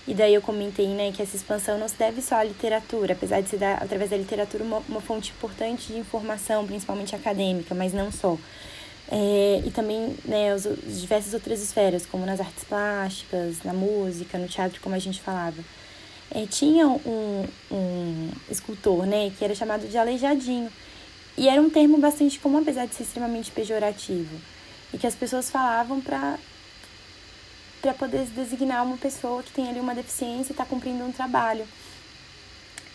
e 0.07 0.15
daí 0.15 0.35
eu 0.35 0.43
comentei, 0.43 0.89
né, 0.89 1.13
que 1.13 1.23
essa 1.23 1.37
expansão 1.37 1.79
não 1.79 1.89
se 1.89 1.95
deve 1.95 2.21
só 2.21 2.37
à 2.37 2.45
literatura, 2.45 3.13
apesar 3.13 3.41
de 3.41 3.49
ser 3.49 3.59
da, 3.59 3.75
através 3.75 4.11
da 4.11 4.17
literatura 4.17 4.65
uma, 4.65 4.83
uma 4.89 5.01
fonte 5.01 5.31
importante 5.31 5.93
de 5.93 5.99
informação, 5.99 6.67
principalmente 6.67 7.15
acadêmica, 7.15 7.75
mas 7.75 7.93
não 7.93 8.11
só. 8.11 8.37
É, 9.09 9.63
e 9.65 9.71
também 9.71 10.17
né, 10.25 10.53
as 10.53 10.63
diversas 10.63 11.35
outras 11.35 11.61
esferas, 11.61 12.05
como 12.05 12.27
nas 12.27 12.41
artes 12.41 12.65
plásticas, 12.65 13.63
na 13.63 13.73
música, 13.73 14.39
no 14.39 14.49
teatro, 14.49 14.81
como 14.81 14.95
a 14.95 14.99
gente 14.99 15.21
falava. 15.21 15.63
É, 16.35 16.47
tinha 16.47 16.89
um, 16.89 17.47
um 17.71 18.31
escultor, 18.51 19.07
né, 19.07 19.31
que 19.39 19.45
era 19.45 19.55
chamado 19.55 19.87
de 19.87 19.97
aleijadinho. 19.97 20.71
E 21.37 21.49
era 21.49 21.61
um 21.61 21.71
termo 21.71 21.99
bastante 21.99 22.39
comum, 22.41 22.59
apesar 22.59 22.87
de 22.87 22.95
ser 22.95 23.05
extremamente 23.05 23.51
pejorativo. 23.51 24.35
E 24.93 24.99
que 24.99 25.07
as 25.07 25.15
pessoas 25.15 25.51
falavam 25.51 26.01
para 26.01 26.39
para 27.83 27.93
poder 27.93 28.25
designar 28.27 28.87
uma 28.87 28.97
pessoa 28.97 29.43
que 29.43 29.53
tem 29.53 29.69
ali 29.69 29.81
uma 29.81 29.95
deficiência 29.95 30.53
e 30.53 30.55
está 30.55 30.65
cumprindo 30.65 31.05
um 31.05 31.11
trabalho. 31.11 31.67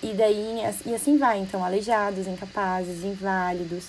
E 0.01 0.13
daí, 0.13 0.61
e 0.85 0.95
assim 0.95 1.17
vai, 1.17 1.39
então, 1.39 1.63
aleijados, 1.63 2.25
incapazes, 2.25 3.03
inválidos, 3.03 3.87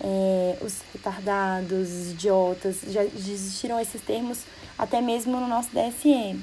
é, 0.00 0.56
os 0.62 0.80
retardados, 0.92 1.90
os 1.90 2.10
idiotas, 2.12 2.80
já 2.88 3.04
existiram 3.04 3.78
esses 3.78 4.00
termos 4.00 4.40
até 4.78 5.00
mesmo 5.02 5.38
no 5.38 5.46
nosso 5.46 5.68
DSM. 5.70 6.40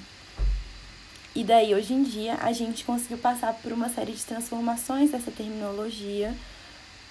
E 1.36 1.44
daí, 1.44 1.74
hoje 1.74 1.94
em 1.94 2.04
dia, 2.04 2.38
a 2.42 2.52
gente 2.52 2.86
conseguiu 2.86 3.18
passar 3.18 3.54
por 3.54 3.72
uma 3.72 3.90
série 3.90 4.12
de 4.12 4.24
transformações 4.24 5.12
dessa 5.12 5.32
terminologia 5.32 6.36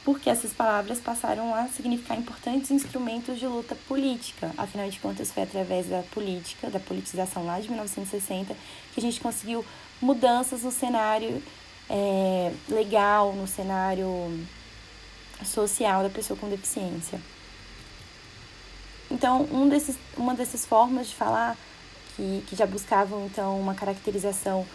porque 0.09 0.31
essas 0.31 0.55
palavras 0.55 1.00
passaram 1.00 1.55
a 1.55 1.69
significar 1.69 2.17
importantes 2.17 2.71
instrumentos 2.71 3.38
de 3.38 3.47
luta 3.47 3.75
política. 3.87 4.50
Afinal 4.57 4.88
de 4.88 4.99
contas, 4.99 5.31
foi 5.31 5.43
através 5.43 5.87
da 5.87 6.03
política, 6.03 6.71
da 6.71 6.81
politização 6.81 7.45
lá 7.45 7.61
de 7.61 7.69
1960, 7.69 8.57
que 8.95 9.00
a 9.00 9.03
gente 9.03 9.21
conseguiu 9.21 9.62
mudanças 10.00 10.62
no 10.62 10.73
cenário 10.73 11.43
é, 11.91 12.50
legal, 12.71 13.35
no 13.35 13.47
cenário 13.47 14.09
social 15.45 16.03
da 16.03 16.09
pessoa 16.09 16.38
com 16.38 16.49
deficiência. 16.49 17.21
Então, 19.11 19.47
um 19.53 19.69
desses, 19.69 19.99
uma 20.17 20.35
dessas 20.35 20.65
formas 20.65 21.09
de 21.09 21.17
falar 21.17 21.55
que, 22.17 22.43
que 22.47 22.57
já 22.57 22.65
buscavam 22.65 23.27
então 23.27 23.61
uma 23.61 23.75
caracterização 23.75 24.67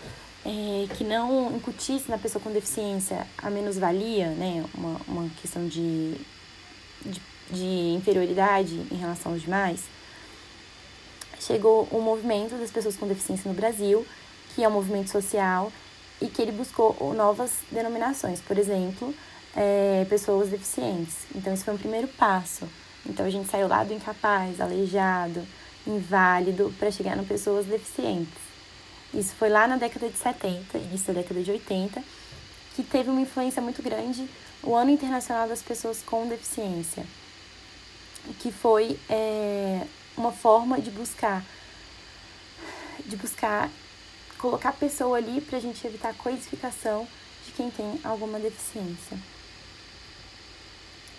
é, 0.45 0.87
que 0.95 1.03
não 1.03 1.55
incutisse 1.55 2.09
na 2.09 2.17
pessoa 2.17 2.41
com 2.41 2.51
deficiência 2.51 3.25
a 3.37 3.49
menos-valia, 3.49 4.29
né, 4.31 4.65
uma, 4.75 4.99
uma 5.07 5.29
questão 5.41 5.67
de, 5.67 6.15
de, 7.05 7.21
de 7.49 7.95
inferioridade 7.95 8.75
em 8.91 8.95
relação 8.95 9.31
aos 9.31 9.41
demais, 9.41 9.83
chegou 11.39 11.87
o 11.91 12.01
movimento 12.01 12.55
das 12.55 12.71
pessoas 12.71 12.95
com 12.95 13.07
deficiência 13.07 13.49
no 13.49 13.55
Brasil, 13.55 14.05
que 14.53 14.63
é 14.63 14.67
um 14.67 14.71
movimento 14.71 15.09
social 15.09 15.71
e 16.21 16.27
que 16.27 16.41
ele 16.41 16.51
buscou 16.51 17.13
novas 17.13 17.51
denominações, 17.71 18.39
por 18.39 18.57
exemplo, 18.57 19.13
é, 19.55 20.05
pessoas 20.09 20.49
deficientes. 20.49 21.15
Então, 21.35 21.53
esse 21.53 21.63
foi 21.63 21.75
o 21.75 21.79
primeiro 21.79 22.07
passo. 22.07 22.67
Então, 23.05 23.25
a 23.25 23.29
gente 23.29 23.49
saiu 23.49 23.67
lá 23.67 23.83
do 23.83 23.93
incapaz, 23.93 24.61
aleijado, 24.61 25.45
inválido, 25.85 26.73
para 26.79 26.91
chegar 26.91 27.17
no 27.17 27.25
pessoas 27.25 27.65
deficientes. 27.65 28.42
Isso 29.13 29.35
foi 29.35 29.49
lá 29.49 29.67
na 29.67 29.77
década 29.77 30.09
de 30.09 30.17
70, 30.17 30.77
início 30.77 31.13
da 31.13 31.21
década 31.21 31.43
de 31.43 31.51
80, 31.51 32.03
que 32.75 32.83
teve 32.83 33.09
uma 33.09 33.21
influência 33.21 33.61
muito 33.61 33.81
grande 33.83 34.27
o 34.63 34.75
Ano 34.75 34.89
Internacional 34.89 35.47
das 35.47 35.61
Pessoas 35.61 36.01
com 36.01 36.27
Deficiência, 36.27 37.05
que 38.39 38.51
foi 38.51 38.97
é, 39.09 39.85
uma 40.17 40.31
forma 40.31 40.79
de 40.79 40.89
buscar 40.89 41.43
de 43.05 43.17
buscar 43.17 43.69
colocar 44.37 44.69
a 44.69 44.73
pessoa 44.73 45.17
ali 45.17 45.41
para 45.41 45.57
a 45.57 45.61
gente 45.61 45.85
evitar 45.85 46.09
a 46.09 46.13
coisificação 46.13 47.07
de 47.45 47.51
quem 47.51 47.69
tem 47.69 47.99
alguma 48.03 48.39
deficiência. 48.39 49.17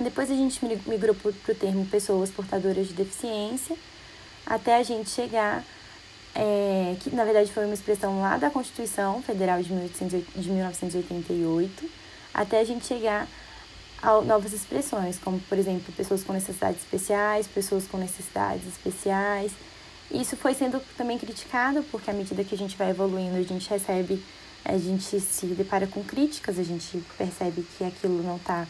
Depois 0.00 0.30
a 0.30 0.34
gente 0.34 0.64
migrou 0.64 1.14
para 1.14 1.30
o 1.30 1.54
termo 1.54 1.86
pessoas 1.86 2.30
portadoras 2.30 2.88
de 2.88 2.94
deficiência, 2.94 3.76
até 4.44 4.76
a 4.76 4.82
gente 4.82 5.10
chegar 5.10 5.64
é, 6.35 6.97
que 7.00 7.14
na 7.14 7.25
verdade 7.25 7.53
foi 7.53 7.64
uma 7.64 7.75
expressão 7.75 8.21
lá 8.21 8.37
da 8.37 8.50
Constituição 8.50 9.23
Federal 9.23 9.62
de, 9.62 9.73
1800, 9.73 10.25
de 10.35 10.50
1988, 10.50 11.91
até 12.33 12.61
a 12.61 12.64
gente 12.64 12.87
chegar 12.87 13.29
a 14.03 14.21
novas 14.21 14.53
expressões, 14.53 15.19
como 15.19 15.38
por 15.41 15.57
exemplo, 15.57 15.93
pessoas 15.95 16.25
com 16.25 16.33
necessidades 16.33 16.83
especiais, 16.83 17.47
pessoas 17.47 17.87
com 17.87 17.97
necessidades 17.97 18.67
especiais. 18.67 19.53
Isso 20.11 20.37
foi 20.37 20.55
sendo 20.55 20.81
também 20.97 21.19
criticado, 21.19 21.83
porque 21.85 22.11
à 22.11 22.12
medida 22.12 22.45
que 22.45 22.55
a 22.55 22.59
gente 22.59 22.76
vai 22.76 22.91
evoluindo, 22.91 23.37
a 23.37 23.43
gente 23.43 23.71
recebe, 23.71 24.23
a 24.64 24.76
gente 24.76 25.21
se 25.21 25.47
depara 25.47 25.87
com 25.87 26.03
críticas, 26.03 26.59
a 26.59 26.62
gente 26.62 27.03
percebe 27.17 27.67
que 27.79 27.85
aquilo 27.85 28.23
não 28.23 28.37
está 28.37 28.67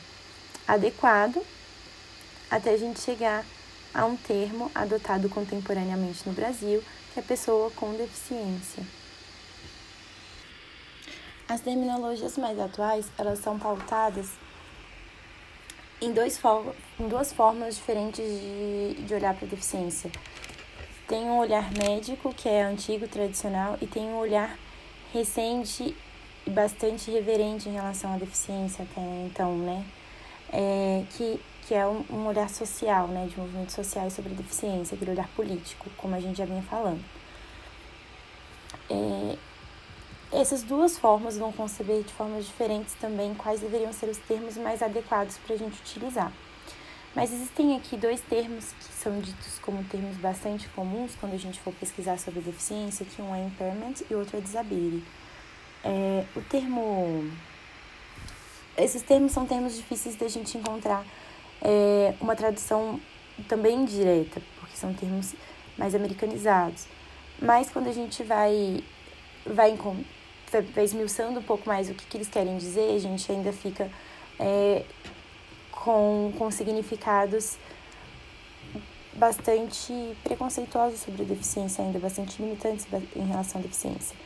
adequado, 0.69 1.43
até 2.51 2.71
a 2.71 2.77
gente 2.77 3.01
chegar 3.01 3.45
a 3.93 4.05
um 4.05 4.17
termo 4.17 4.71
adotado 4.75 5.29
contemporaneamente 5.29 6.27
no 6.27 6.33
Brasil, 6.33 6.83
que 7.15 7.21
é 7.21 7.23
pessoa 7.23 7.71
com 7.71 7.95
deficiência. 7.95 8.83
As 11.49 11.61
terminologias 11.61 12.37
mais 12.37 12.59
atuais, 12.59 13.07
elas 13.17 13.39
são 13.39 13.57
pautadas 13.57 14.31
em, 16.03 16.13
dois 16.13 16.41
em 16.99 17.07
duas 17.07 17.33
formas 17.33 17.77
diferentes 17.77 18.25
de, 18.25 18.95
de 19.07 19.15
olhar 19.15 19.33
para 19.35 19.47
a 19.47 19.49
deficiência. 19.49 20.11
Tem 21.07 21.25
um 21.27 21.39
olhar 21.39 21.71
médico, 21.73 22.35
que 22.35 22.49
é 22.49 22.63
antigo, 22.63 23.07
tradicional, 23.07 23.79
e 23.81 23.87
tem 23.87 24.07
um 24.07 24.17
olhar 24.17 24.59
recente 25.13 25.97
e 26.45 26.51
bastante 26.51 27.13
reverente 27.13 27.69
em 27.69 27.73
relação 27.73 28.15
à 28.15 28.17
deficiência 28.17 28.85
até 28.85 29.01
então, 29.27 29.57
né? 29.59 29.85
É, 30.53 31.05
que 31.11 31.41
que 31.67 31.75
é 31.75 31.87
um, 31.87 32.27
olhar 32.27 32.49
social, 32.49 33.09
né, 33.09 33.27
de 33.27 33.39
movimentos 33.39 33.75
sociais 33.75 34.13
sobre 34.13 34.33
a 34.33 34.37
deficiência, 34.37 34.95
aquele 34.95 35.13
olhar 35.13 35.29
político, 35.29 35.89
como 35.97 36.15
a 36.15 36.21
gente 36.21 36.37
já 36.37 36.45
vinha 36.45 36.63
falando. 36.63 37.03
É, 38.91 39.39
essas 40.33 40.63
duas 40.63 40.99
formas 40.99 41.39
vão 41.39 41.53
conceber 41.53 42.03
de 42.03 42.13
formas 42.13 42.45
diferentes 42.45 42.95
também 42.95 43.35
quais 43.35 43.61
deveriam 43.61 43.93
ser 43.93 44.09
os 44.09 44.19
termos 44.19 44.57
mais 44.57 44.83
adequados 44.83 45.39
para 45.39 45.55
a 45.55 45.59
gente 45.59 45.81
utilizar. 45.81 46.33
Mas 47.15 47.33
existem 47.33 47.77
aqui 47.77 47.97
dois 47.97 48.21
termos 48.21 48.73
que 48.73 48.93
são 48.93 49.21
ditos 49.21 49.59
como 49.61 49.85
termos 49.85 50.17
bastante 50.17 50.69
comuns 50.71 51.13
quando 51.21 51.35
a 51.35 51.39
gente 51.39 51.61
for 51.61 51.73
pesquisar 51.75 52.19
sobre 52.19 52.41
deficiência, 52.41 53.07
que 53.07 53.23
um 53.23 53.35
é 53.35 53.47
impairment 53.47 53.95
e 54.11 54.15
outro 54.15 54.37
é 54.37 54.41
disability. 54.41 55.05
É, 55.85 56.25
o 56.37 56.41
termo... 56.43 57.31
Esses 58.77 59.03
termos 59.03 59.31
são 59.31 59.47
termos 59.47 59.77
difíceis 59.77 60.17
da 60.17 60.27
gente 60.27 60.59
encontrar 60.59 61.07
é, 61.65 62.15
uma 62.21 62.37
tradução 62.37 63.01
também 63.49 63.85
direta, 63.85 64.41
porque 64.61 64.77
são 64.77 64.93
termos 64.93 65.35
mais 65.77 65.95
americanizados. 65.95 66.87
Mas 67.41 67.71
quando 67.71 67.89
a 67.89 67.93
gente 67.93 68.23
vai, 68.23 68.85
vai, 69.47 69.77
vai 70.75 70.85
esmiuçando 70.85 71.41
um 71.41 71.43
pouco 71.43 71.67
mais 71.67 71.91
o 71.91 71.95
que, 71.95 72.07
que 72.07 72.17
eles 72.17 72.29
querem 72.29 72.57
dizer, 72.59 72.95
a 72.95 72.99
gente 72.99 73.31
ainda 73.33 73.53
fica 73.53 73.91
é, 74.39 74.85
com, 75.73 76.33
com 76.39 76.51
significados 76.51 77.57
bastante 79.15 79.93
preconceituosos 80.23 81.01
sobre 81.01 81.23
a 81.23 81.25
deficiência, 81.25 81.85
ainda 81.85 81.99
bastante 81.99 82.41
limitantes 82.43 82.87
em 83.17 83.27
relação 83.27 83.61
à 83.61 83.63
deficiência. 83.63 84.17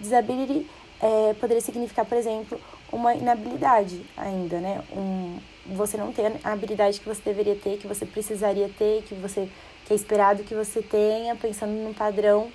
Disability 0.00 0.66
é, 1.00 1.34
poderia 1.34 1.60
significar, 1.60 2.04
por 2.04 2.16
exemplo, 2.16 2.60
uma 2.92 3.14
inabilidade 3.14 4.04
ainda, 4.16 4.58
né? 4.58 4.82
Um, 4.92 5.38
você 5.66 5.96
não 5.96 6.12
ter 6.12 6.32
a 6.44 6.52
habilidade 6.52 7.00
que 7.00 7.08
você 7.08 7.20
deveria 7.24 7.56
ter, 7.56 7.78
que 7.78 7.86
você 7.86 8.06
precisaria 8.06 8.70
ter, 8.78 9.02
que 9.02 9.14
você 9.14 9.48
que 9.84 9.92
é 9.92 9.96
esperado 9.96 10.42
que 10.42 10.54
você 10.54 10.82
tenha, 10.82 11.36
pensando 11.36 11.70
num 11.70 11.94
padrão 11.94 12.50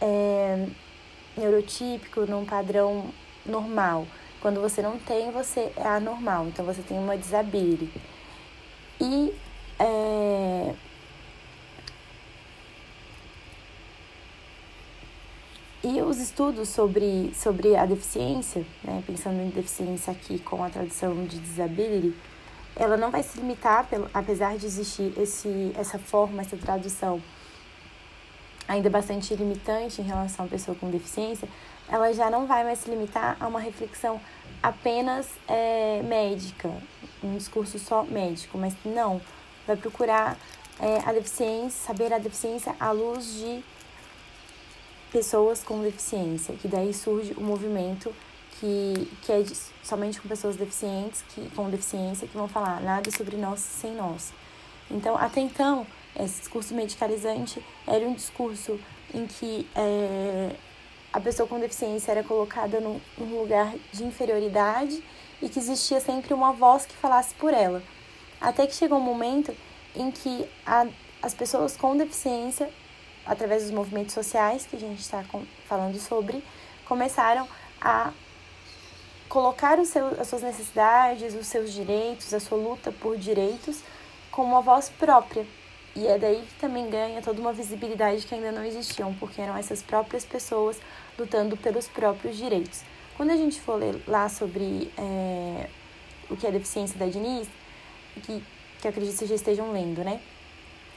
é, 0.00 0.66
neurotípico, 1.36 2.20
num 2.26 2.44
padrão 2.44 3.06
normal. 3.44 4.06
Quando 4.40 4.60
você 4.60 4.80
não 4.80 4.98
tem, 4.98 5.32
você 5.32 5.72
é 5.76 5.82
anormal, 5.82 6.46
então 6.46 6.64
você 6.64 6.80
tem 6.80 6.96
uma 6.96 7.18
disability. 7.18 7.90
E 9.00 9.34
é, 9.80 10.74
E 15.82 16.02
os 16.02 16.18
estudos 16.18 16.68
sobre, 16.68 17.32
sobre 17.34 17.76
a 17.76 17.86
deficiência, 17.86 18.66
né, 18.82 19.02
pensando 19.06 19.40
em 19.40 19.48
deficiência 19.48 20.12
aqui 20.12 20.38
com 20.40 20.64
a 20.64 20.68
tradução 20.68 21.24
de 21.24 21.38
disability, 21.38 22.16
ela 22.74 22.96
não 22.96 23.12
vai 23.12 23.22
se 23.22 23.38
limitar, 23.38 23.86
pelo, 23.86 24.10
apesar 24.12 24.56
de 24.56 24.66
existir 24.66 25.12
esse, 25.16 25.72
essa 25.76 25.98
forma, 25.98 26.42
essa 26.42 26.56
tradução 26.56 27.22
ainda 28.66 28.90
bastante 28.90 29.34
limitante 29.34 30.02
em 30.02 30.04
relação 30.04 30.44
à 30.44 30.48
pessoa 30.48 30.76
com 30.76 30.90
deficiência, 30.90 31.48
ela 31.88 32.12
já 32.12 32.28
não 32.28 32.46
vai 32.46 32.64
mais 32.64 32.80
se 32.80 32.90
limitar 32.90 33.36
a 33.40 33.46
uma 33.46 33.60
reflexão 33.60 34.20
apenas 34.62 35.28
é, 35.46 36.02
médica, 36.02 36.70
um 37.22 37.36
discurso 37.36 37.78
só 37.78 38.02
médico, 38.02 38.58
mas 38.58 38.74
não, 38.84 39.20
vai 39.66 39.76
procurar 39.76 40.36
é, 40.80 40.98
a 41.06 41.12
deficiência, 41.12 41.86
saber 41.86 42.12
a 42.12 42.18
deficiência 42.18 42.74
à 42.78 42.90
luz 42.90 43.32
de 43.34 43.64
pessoas 45.12 45.62
com 45.62 45.82
deficiência, 45.82 46.54
que 46.54 46.68
daí 46.68 46.92
surge 46.92 47.32
o 47.36 47.40
um 47.40 47.44
movimento 47.44 48.14
que, 48.58 49.08
que 49.22 49.32
é 49.32 49.42
de, 49.42 49.54
somente 49.82 50.20
com 50.20 50.28
pessoas 50.28 50.56
deficientes, 50.56 51.24
que, 51.28 51.48
com 51.50 51.70
deficiência, 51.70 52.26
que 52.26 52.36
vão 52.36 52.48
falar 52.48 52.80
nada 52.80 53.10
sobre 53.10 53.36
nós 53.36 53.60
sem 53.60 53.94
nós. 53.94 54.32
Então, 54.90 55.16
até 55.16 55.40
então, 55.40 55.86
esse 56.18 56.40
discurso 56.40 56.74
medicalizante 56.74 57.64
era 57.86 58.06
um 58.06 58.14
discurso 58.14 58.78
em 59.14 59.26
que 59.26 59.66
é, 59.74 60.54
a 61.12 61.20
pessoa 61.20 61.48
com 61.48 61.58
deficiência 61.58 62.10
era 62.10 62.22
colocada 62.22 62.80
num, 62.80 63.00
num 63.16 63.40
lugar 63.40 63.74
de 63.92 64.04
inferioridade 64.04 65.02
e 65.40 65.48
que 65.48 65.58
existia 65.58 66.00
sempre 66.00 66.34
uma 66.34 66.52
voz 66.52 66.84
que 66.84 66.94
falasse 66.94 67.34
por 67.34 67.54
ela. 67.54 67.82
Até 68.40 68.66
que 68.66 68.74
chegou 68.74 68.98
um 68.98 69.02
momento 69.02 69.54
em 69.94 70.10
que 70.10 70.48
a, 70.66 70.86
as 71.22 71.34
pessoas 71.34 71.76
com 71.76 71.96
deficiência, 71.96 72.70
através 73.28 73.62
dos 73.62 73.70
movimentos 73.70 74.14
sociais 74.14 74.66
que 74.66 74.76
a 74.76 74.80
gente 74.80 75.00
está 75.00 75.24
falando 75.66 75.98
sobre, 75.98 76.42
começaram 76.86 77.46
a 77.80 78.10
colocar 79.28 79.84
seu, 79.84 80.06
as 80.20 80.26
suas 80.26 80.42
necessidades, 80.42 81.34
os 81.34 81.46
seus 81.46 81.72
direitos, 81.72 82.32
a 82.32 82.40
sua 82.40 82.58
luta 82.58 82.90
por 82.90 83.16
direitos 83.16 83.82
como 84.30 84.52
uma 84.52 84.62
voz 84.62 84.88
própria. 84.88 85.46
E 85.94 86.06
é 86.06 86.18
daí 86.18 86.42
que 86.46 86.54
também 86.60 86.88
ganha 86.88 87.20
toda 87.20 87.40
uma 87.40 87.52
visibilidade 87.52 88.26
que 88.26 88.34
ainda 88.34 88.52
não 88.52 88.64
existiam, 88.64 89.12
porque 89.14 89.40
eram 89.40 89.56
essas 89.56 89.82
próprias 89.82 90.24
pessoas 90.24 90.80
lutando 91.18 91.56
pelos 91.56 91.88
próprios 91.88 92.36
direitos. 92.36 92.82
Quando 93.16 93.30
a 93.30 93.36
gente 93.36 93.60
for 93.60 93.74
ler 93.74 94.00
lá 94.06 94.28
sobre 94.28 94.92
é, 94.96 95.68
o 96.30 96.36
que 96.36 96.46
é 96.46 96.52
deficiência 96.52 96.98
da 96.98 97.06
Diniz, 97.06 97.48
que, 98.20 98.42
que 98.80 98.88
acredito 98.88 99.18
que 99.18 99.26
já 99.26 99.34
estejam 99.34 99.72
lendo, 99.72 100.04
né? 100.04 100.20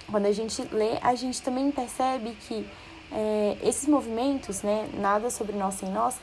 Quando 0.09 0.25
a 0.25 0.31
gente 0.31 0.61
lê, 0.71 0.97
a 1.01 1.15
gente 1.15 1.41
também 1.41 1.71
percebe 1.71 2.35
que 2.47 2.67
é, 3.11 3.57
esses 3.63 3.87
movimentos, 3.87 4.61
né, 4.61 4.89
nada 4.93 5.29
sobre 5.29 5.55
nós 5.55 5.75
sem 5.75 5.89
nós, 5.89 6.17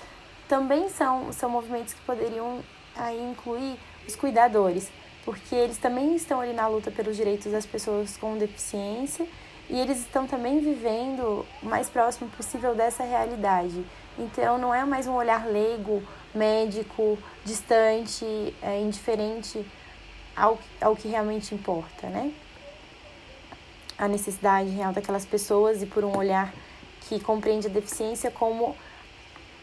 também 0.49 0.89
são, 0.89 1.33
são 1.33 1.51
movimentos 1.51 1.93
que 1.93 2.01
poderiam 2.03 2.61
aí 2.97 3.23
incluir 3.31 3.79
os 4.07 4.17
cuidadores, 4.17 4.91
porque 5.25 5.55
eles 5.55 5.77
também 5.77 6.17
estão 6.17 6.41
ali 6.41 6.53
na 6.53 6.67
luta 6.67 6.91
pelos 6.91 7.17
direitos 7.17 7.53
das 7.53 7.67
pessoas 7.67 8.17
com 8.17 8.39
deficiência 8.39 9.27
e 9.69 9.79
eles 9.79 9.99
estão 9.99 10.27
também 10.27 10.59
vivendo 10.61 11.47
o 11.63 11.67
mais 11.67 11.91
próximo 11.91 12.31
possível 12.31 12.75
dessa 12.75 13.05
realidade. 13.05 13.85
Então 14.19 14.57
não 14.57 14.75
é 14.75 14.85
mais 14.85 15.07
um 15.07 15.13
olhar 15.13 15.47
leigo, 15.47 16.03
médico, 16.35 17.19
distante, 17.45 18.25
é, 18.63 18.81
indiferente 18.81 19.65
ao, 20.35 20.59
ao 20.81 20.97
que 20.97 21.09
realmente 21.09 21.55
importa, 21.55 22.09
né? 22.09 22.33
A 23.99 24.07
necessidade 24.09 24.71
real 24.71 24.93
daquelas 24.93 25.27
pessoas 25.27 25.83
e 25.83 25.87
por 25.87 26.05
um 26.05 26.17
olhar 26.17 26.53
que 27.03 27.19
compreende 27.21 27.67
a 27.67 27.71
deficiência 27.71 28.31
como 28.31 28.77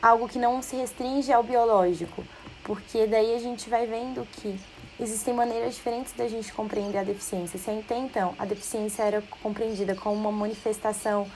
algo 0.02 0.28
que 0.28 0.38
não 0.38 0.62
se 0.62 0.76
restringe 0.76 1.32
ao 1.32 1.44
biológico, 1.44 2.24
porque 2.64 3.08
daí 3.08 3.36
a 3.36 3.40
gente 3.40 3.70
vai 3.70 3.86
vendo 3.88 4.28
que 4.34 4.60
existem 5.00 5.34
maneiras 5.34 5.76
diferentes 5.76 6.14
da 6.14 6.28
gente 6.28 6.54
compreender 6.54 6.98
a 6.98 7.04
deficiência. 7.04 7.60
Se 7.60 7.70
até 7.70 7.98
então 7.98 8.36
a 8.38 8.46
deficiência 8.46 9.04
era 9.04 9.24
compreendida 9.42 9.96
como 9.96 10.16
uma 10.16 10.32
manifestação 10.32 11.28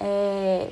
é, 0.00 0.68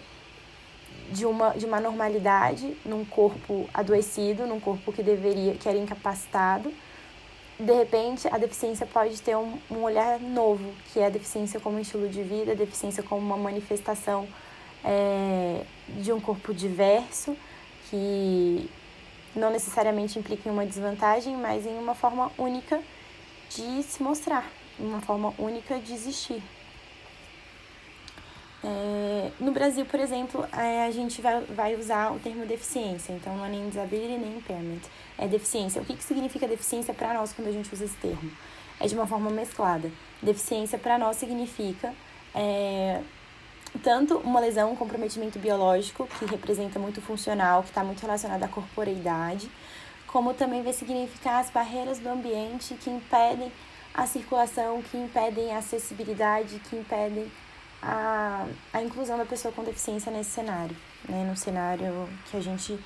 de, 1.10 1.26
uma, 1.26 1.50
de 1.50 1.66
uma 1.66 1.80
normalidade 1.80 2.76
num 2.84 3.04
corpo 3.04 3.68
adoecido, 3.72 4.46
num 4.46 4.60
corpo 4.60 4.92
que 4.92 5.02
deveria, 5.02 5.54
que 5.54 5.68
era 5.68 5.78
incapacitado, 5.78 6.72
de 7.58 7.72
repente 7.72 8.28
a 8.28 8.38
deficiência 8.38 8.86
pode 8.86 9.20
ter 9.22 9.36
um, 9.36 9.58
um 9.70 9.82
olhar 9.82 10.20
novo, 10.20 10.72
que 10.92 11.00
é 11.00 11.06
a 11.06 11.10
deficiência 11.10 11.58
como 11.58 11.78
estilo 11.78 12.08
de 12.08 12.22
vida, 12.22 12.52
a 12.52 12.54
deficiência 12.54 13.02
como 13.02 13.20
uma 13.20 13.36
manifestação 13.36 14.28
é, 14.84 15.62
de 16.00 16.12
um 16.12 16.20
corpo 16.20 16.52
diverso, 16.52 17.36
que 17.90 18.70
não 19.34 19.50
necessariamente 19.50 20.18
implica 20.18 20.48
em 20.48 20.52
uma 20.52 20.66
desvantagem, 20.66 21.36
mas 21.36 21.66
em 21.66 21.78
uma 21.78 21.94
forma 21.94 22.30
única 22.38 22.80
de 23.50 23.82
se 23.82 24.02
mostrar, 24.02 24.50
uma 24.78 25.00
forma 25.00 25.32
única 25.38 25.78
de 25.78 25.92
existir. 25.92 26.42
É, 28.68 29.30
no 29.38 29.52
Brasil, 29.52 29.86
por 29.86 30.00
exemplo, 30.00 30.44
é, 30.52 30.86
a 30.86 30.90
gente 30.90 31.22
vai, 31.22 31.40
vai 31.42 31.76
usar 31.76 32.10
o 32.12 32.18
termo 32.18 32.44
deficiência, 32.44 33.12
então 33.12 33.36
não 33.36 33.44
é 33.44 33.48
nem 33.48 33.68
disability 33.68 34.18
nem 34.18 34.38
impairment, 34.38 34.80
é 35.16 35.28
deficiência. 35.28 35.80
O 35.80 35.84
que, 35.84 35.94
que 35.94 36.02
significa 36.02 36.48
deficiência 36.48 36.92
para 36.92 37.14
nós 37.14 37.32
quando 37.32 37.46
a 37.46 37.52
gente 37.52 37.72
usa 37.72 37.84
esse 37.84 37.96
termo? 37.98 38.28
É 38.80 38.88
de 38.88 38.94
uma 38.96 39.06
forma 39.06 39.30
mesclada. 39.30 39.88
Deficiência 40.20 40.76
para 40.78 40.98
nós 40.98 41.16
significa 41.16 41.94
é, 42.34 43.02
tanto 43.84 44.18
uma 44.18 44.40
lesão, 44.40 44.72
um 44.72 44.76
comprometimento 44.76 45.38
biológico, 45.38 46.08
que 46.18 46.24
representa 46.24 46.80
muito 46.80 47.00
funcional, 47.00 47.62
que 47.62 47.68
está 47.68 47.84
muito 47.84 48.00
relacionado 48.00 48.42
à 48.42 48.48
corporeidade, 48.48 49.48
como 50.08 50.34
também 50.34 50.64
vai 50.64 50.72
significar 50.72 51.40
as 51.40 51.50
barreiras 51.50 52.00
do 52.00 52.08
ambiente 52.08 52.74
que 52.74 52.90
impedem 52.90 53.52
a 53.94 54.08
circulação, 54.08 54.82
que 54.82 54.96
impedem 54.96 55.54
a 55.54 55.58
acessibilidade, 55.58 56.60
que 56.68 56.74
impedem 56.74 57.30
a, 57.82 58.46
a 58.72 58.82
inclusão 58.82 59.18
da 59.18 59.24
pessoa 59.24 59.52
com 59.52 59.62
deficiência 59.62 60.10
nesse 60.10 60.30
cenário, 60.30 60.76
né? 61.08 61.24
no 61.28 61.36
cenário 61.36 62.08
que 62.30 62.36
a 62.36 62.40
gente 62.40 62.78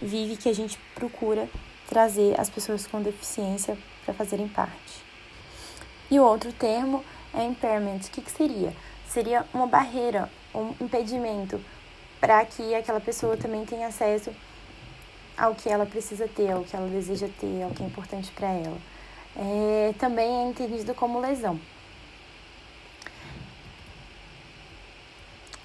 vive, 0.00 0.36
que 0.36 0.48
a 0.48 0.54
gente 0.54 0.78
procura 0.94 1.48
trazer 1.88 2.38
as 2.38 2.50
pessoas 2.50 2.86
com 2.86 3.02
deficiência 3.02 3.76
para 4.04 4.14
fazerem 4.14 4.48
parte. 4.48 5.04
E 6.10 6.18
o 6.18 6.24
outro 6.24 6.52
termo 6.52 7.04
é 7.32 7.44
impairment. 7.44 8.00
O 8.06 8.10
que, 8.10 8.20
que 8.20 8.30
seria? 8.30 8.74
seria 9.14 9.46
uma 9.54 9.66
barreira, 9.68 10.28
um 10.52 10.74
impedimento 10.80 11.60
para 12.20 12.44
que 12.44 12.74
aquela 12.74 13.00
pessoa 13.00 13.36
também 13.36 13.64
tenha 13.64 13.86
acesso 13.86 14.32
ao 15.38 15.54
que 15.54 15.68
ela 15.68 15.86
precisa 15.86 16.26
ter, 16.26 16.50
ao 16.50 16.64
que 16.64 16.74
ela 16.74 16.88
deseja 16.88 17.28
ter, 17.40 17.62
ao 17.62 17.70
que 17.70 17.82
é 17.84 17.86
importante 17.86 18.32
para 18.32 18.48
ela. 18.48 18.76
É, 19.36 19.94
também 19.98 20.28
é 20.28 20.48
entendido 20.48 20.94
como 20.94 21.20
lesão. 21.20 21.60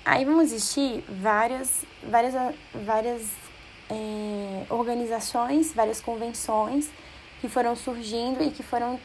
Aí 0.05 0.25
vão 0.25 0.41
existir 0.41 1.03
várias, 1.07 1.85
várias, 2.03 2.33
várias 2.73 3.27
é, 3.89 4.65
organizações, 4.69 5.73
várias 5.73 6.01
convenções 6.01 6.89
que 7.41 7.49
foram 7.49 7.75
surgindo 7.75 8.43
e 8.43 8.51
que 8.51 8.63
foram 8.63 8.99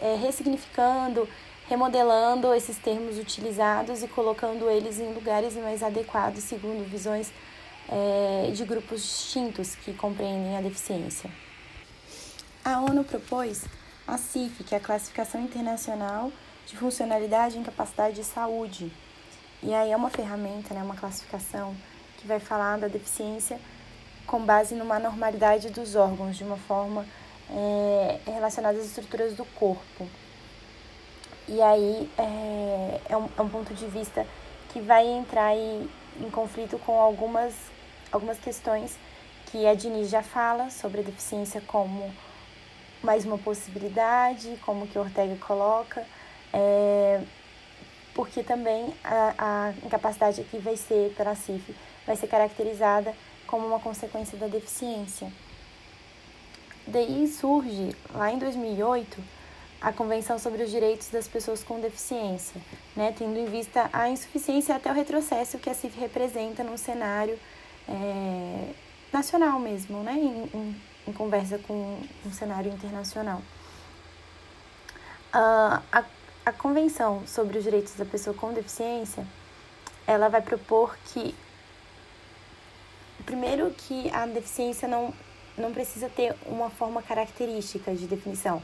é, 0.00 0.16
ressignificando, 0.16 1.28
remodelando 1.68 2.52
esses 2.54 2.78
termos 2.78 3.18
utilizados 3.18 4.02
e 4.02 4.08
colocando 4.08 4.68
eles 4.70 4.98
em 4.98 5.12
lugares 5.12 5.54
mais 5.54 5.82
adequados, 5.82 6.44
segundo 6.44 6.88
visões 6.88 7.32
é, 7.88 8.50
de 8.50 8.64
grupos 8.64 9.02
distintos 9.02 9.74
que 9.74 9.92
compreendem 9.92 10.56
a 10.56 10.60
deficiência. 10.60 11.30
A 12.64 12.80
ONU 12.80 13.04
propôs 13.04 13.64
a 14.06 14.18
CIF, 14.18 14.64
que 14.64 14.74
é 14.74 14.78
a 14.78 14.80
Classificação 14.80 15.40
Internacional 15.40 16.32
de 16.66 16.76
Funcionalidade, 16.76 17.58
Incapacidade 17.58 18.16
de 18.16 18.24
Saúde. 18.24 18.92
E 19.62 19.74
aí 19.74 19.90
é 19.90 19.96
uma 19.96 20.10
ferramenta, 20.10 20.72
né, 20.72 20.82
uma 20.82 20.94
classificação 20.94 21.74
que 22.18 22.26
vai 22.26 22.38
falar 22.38 22.78
da 22.78 22.88
deficiência 22.88 23.60
com 24.26 24.44
base 24.44 24.74
numa 24.74 24.98
normalidade 24.98 25.70
dos 25.70 25.96
órgãos, 25.96 26.36
de 26.36 26.44
uma 26.44 26.56
forma 26.56 27.04
é, 27.50 28.20
relacionada 28.26 28.78
às 28.78 28.84
estruturas 28.84 29.34
do 29.34 29.44
corpo. 29.44 30.08
E 31.48 31.62
aí 31.62 32.10
é, 32.18 33.00
é, 33.08 33.16
um, 33.16 33.28
é 33.36 33.42
um 33.42 33.48
ponto 33.48 33.72
de 33.74 33.86
vista 33.86 34.26
que 34.72 34.80
vai 34.80 35.06
entrar 35.06 35.56
em, 35.56 35.88
em 36.20 36.30
conflito 36.30 36.78
com 36.78 37.00
algumas, 37.00 37.54
algumas 38.12 38.38
questões 38.38 38.98
que 39.46 39.66
a 39.66 39.74
Dini 39.74 40.04
já 40.04 40.22
fala 40.22 40.70
sobre 40.70 41.00
a 41.00 41.04
deficiência 41.04 41.62
como 41.66 42.12
mais 43.02 43.24
uma 43.24 43.38
possibilidade, 43.38 44.58
como 44.64 44.86
que 44.86 44.98
Ortega 44.98 45.36
coloca, 45.36 46.04
é, 46.52 47.20
porque 48.18 48.42
também 48.42 48.92
a, 49.04 49.34
a 49.38 49.72
incapacidade 49.86 50.40
aqui 50.40 50.58
vai 50.58 50.76
ser, 50.76 51.14
pela 51.16 51.36
CIF, 51.36 51.72
vai 52.04 52.16
ser 52.16 52.26
caracterizada 52.26 53.14
como 53.46 53.64
uma 53.64 53.78
consequência 53.78 54.36
da 54.36 54.48
deficiência. 54.48 55.32
Daí 56.84 57.28
surge, 57.28 57.94
lá 58.12 58.32
em 58.32 58.38
2008, 58.38 59.22
a 59.80 59.92
Convenção 59.92 60.36
sobre 60.36 60.64
os 60.64 60.70
Direitos 60.72 61.10
das 61.10 61.28
Pessoas 61.28 61.62
com 61.62 61.78
Deficiência, 61.78 62.60
né, 62.96 63.14
tendo 63.16 63.38
em 63.38 63.46
vista 63.46 63.88
a 63.92 64.08
insuficiência 64.08 64.74
até 64.74 64.90
o 64.90 64.94
retrocesso 64.94 65.56
que 65.56 65.70
a 65.70 65.74
CIF 65.74 65.96
representa 66.00 66.64
no 66.64 66.76
cenário 66.76 67.38
é, 67.88 68.72
nacional 69.12 69.60
mesmo, 69.60 70.02
né, 70.02 70.14
em, 70.14 70.50
em, 70.52 70.82
em 71.06 71.12
conversa 71.12 71.56
com 71.56 72.00
um 72.26 72.32
cenário 72.32 72.72
internacional. 72.72 73.40
Uh, 75.32 75.78
a, 75.92 76.04
a 76.48 76.52
Convenção 76.52 77.26
sobre 77.26 77.58
os 77.58 77.64
Direitos 77.64 77.94
da 77.94 78.06
Pessoa 78.06 78.34
com 78.34 78.54
Deficiência, 78.54 79.26
ela 80.06 80.30
vai 80.30 80.40
propor 80.40 80.96
que, 81.04 81.34
primeiro, 83.26 83.70
que 83.70 84.08
a 84.10 84.24
deficiência 84.24 84.88
não, 84.88 85.12
não 85.58 85.74
precisa 85.74 86.08
ter 86.08 86.34
uma 86.46 86.70
forma 86.70 87.02
característica 87.02 87.94
de 87.94 88.06
definição, 88.06 88.62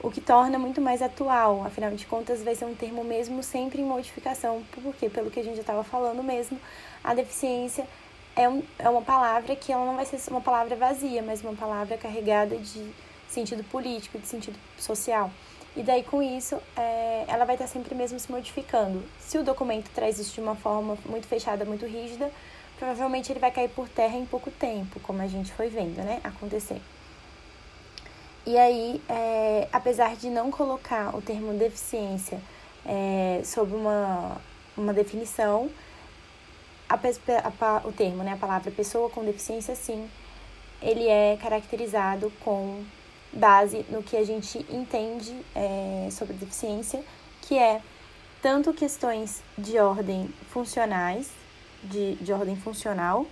o 0.00 0.10
que 0.10 0.22
torna 0.22 0.58
muito 0.58 0.80
mais 0.80 1.02
atual, 1.02 1.66
afinal 1.66 1.90
de 1.90 2.06
contas 2.06 2.42
vai 2.42 2.54
ser 2.54 2.64
um 2.64 2.74
termo 2.74 3.04
mesmo 3.04 3.42
sempre 3.42 3.82
em 3.82 3.84
modificação, 3.84 4.62
porque 4.72 5.10
pelo 5.10 5.30
que 5.30 5.40
a 5.40 5.44
gente 5.44 5.56
já 5.56 5.60
estava 5.60 5.84
falando 5.84 6.22
mesmo, 6.22 6.58
a 7.04 7.12
deficiência 7.12 7.86
é, 8.34 8.48
um, 8.48 8.62
é 8.78 8.88
uma 8.88 9.02
palavra 9.02 9.54
que 9.54 9.70
ela 9.70 9.84
não 9.84 9.96
vai 9.96 10.06
ser 10.06 10.18
uma 10.30 10.40
palavra 10.40 10.74
vazia, 10.76 11.22
mas 11.22 11.42
uma 11.42 11.54
palavra 11.54 11.98
carregada 11.98 12.56
de 12.56 12.90
sentido 13.28 13.62
político, 13.64 14.18
de 14.18 14.26
sentido 14.26 14.58
social. 14.78 15.30
E 15.76 15.82
daí, 15.82 16.02
com 16.02 16.22
isso, 16.22 16.60
é, 16.76 17.24
ela 17.28 17.44
vai 17.44 17.54
estar 17.54 17.66
sempre 17.66 17.94
mesmo 17.94 18.18
se 18.18 18.30
modificando. 18.30 19.04
Se 19.20 19.38
o 19.38 19.44
documento 19.44 19.90
traz 19.94 20.18
isso 20.18 20.34
de 20.34 20.40
uma 20.40 20.56
forma 20.56 20.98
muito 21.06 21.26
fechada, 21.26 21.64
muito 21.64 21.86
rígida, 21.86 22.30
provavelmente 22.78 23.30
ele 23.30 23.40
vai 23.40 23.50
cair 23.50 23.68
por 23.68 23.88
terra 23.88 24.16
em 24.16 24.26
pouco 24.26 24.50
tempo, 24.50 24.98
como 25.00 25.22
a 25.22 25.26
gente 25.26 25.52
foi 25.52 25.68
vendo, 25.68 25.98
né, 25.98 26.20
acontecer. 26.24 26.80
E 28.46 28.56
aí, 28.56 29.02
é, 29.08 29.68
apesar 29.72 30.16
de 30.16 30.30
não 30.30 30.50
colocar 30.50 31.14
o 31.14 31.20
termo 31.20 31.52
deficiência 31.52 32.40
é, 32.86 33.42
sob 33.44 33.74
uma, 33.74 34.40
uma 34.76 34.92
definição, 34.92 35.68
a, 36.88 36.94
a, 36.94 37.86
o 37.86 37.92
termo, 37.92 38.22
né, 38.22 38.32
a 38.32 38.36
palavra 38.36 38.70
pessoa 38.70 39.10
com 39.10 39.22
deficiência, 39.22 39.74
sim, 39.74 40.08
ele 40.80 41.06
é 41.06 41.36
caracterizado 41.36 42.32
com 42.40 42.82
base 43.32 43.84
no 43.90 44.02
que 44.02 44.16
a 44.16 44.24
gente 44.24 44.64
entende 44.70 45.34
é, 45.54 46.08
sobre 46.10 46.34
deficiência, 46.34 47.02
que 47.42 47.58
é 47.58 47.80
tanto 48.40 48.72
questões 48.72 49.42
de 49.56 49.78
ordem 49.78 50.28
funcionais, 50.50 51.30
de, 51.82 52.14
de 52.16 52.32
ordem 52.32 52.56
funcional, 52.56 53.26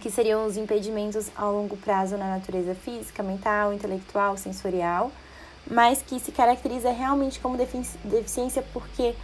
que 0.00 0.10
seriam 0.10 0.44
os 0.44 0.56
impedimentos 0.56 1.30
ao 1.36 1.52
longo 1.52 1.76
prazo 1.76 2.16
na 2.16 2.28
natureza 2.28 2.74
física, 2.74 3.22
mental, 3.22 3.72
intelectual, 3.72 4.36
sensorial, 4.36 5.10
mas 5.68 6.02
que 6.02 6.18
se 6.20 6.32
caracteriza 6.32 6.90
realmente 6.90 7.40
como 7.40 7.56
deficiência 8.04 8.62
porque 8.72 9.14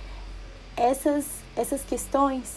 essas, 0.77 1.27
essas 1.57 1.83
questões 1.83 2.57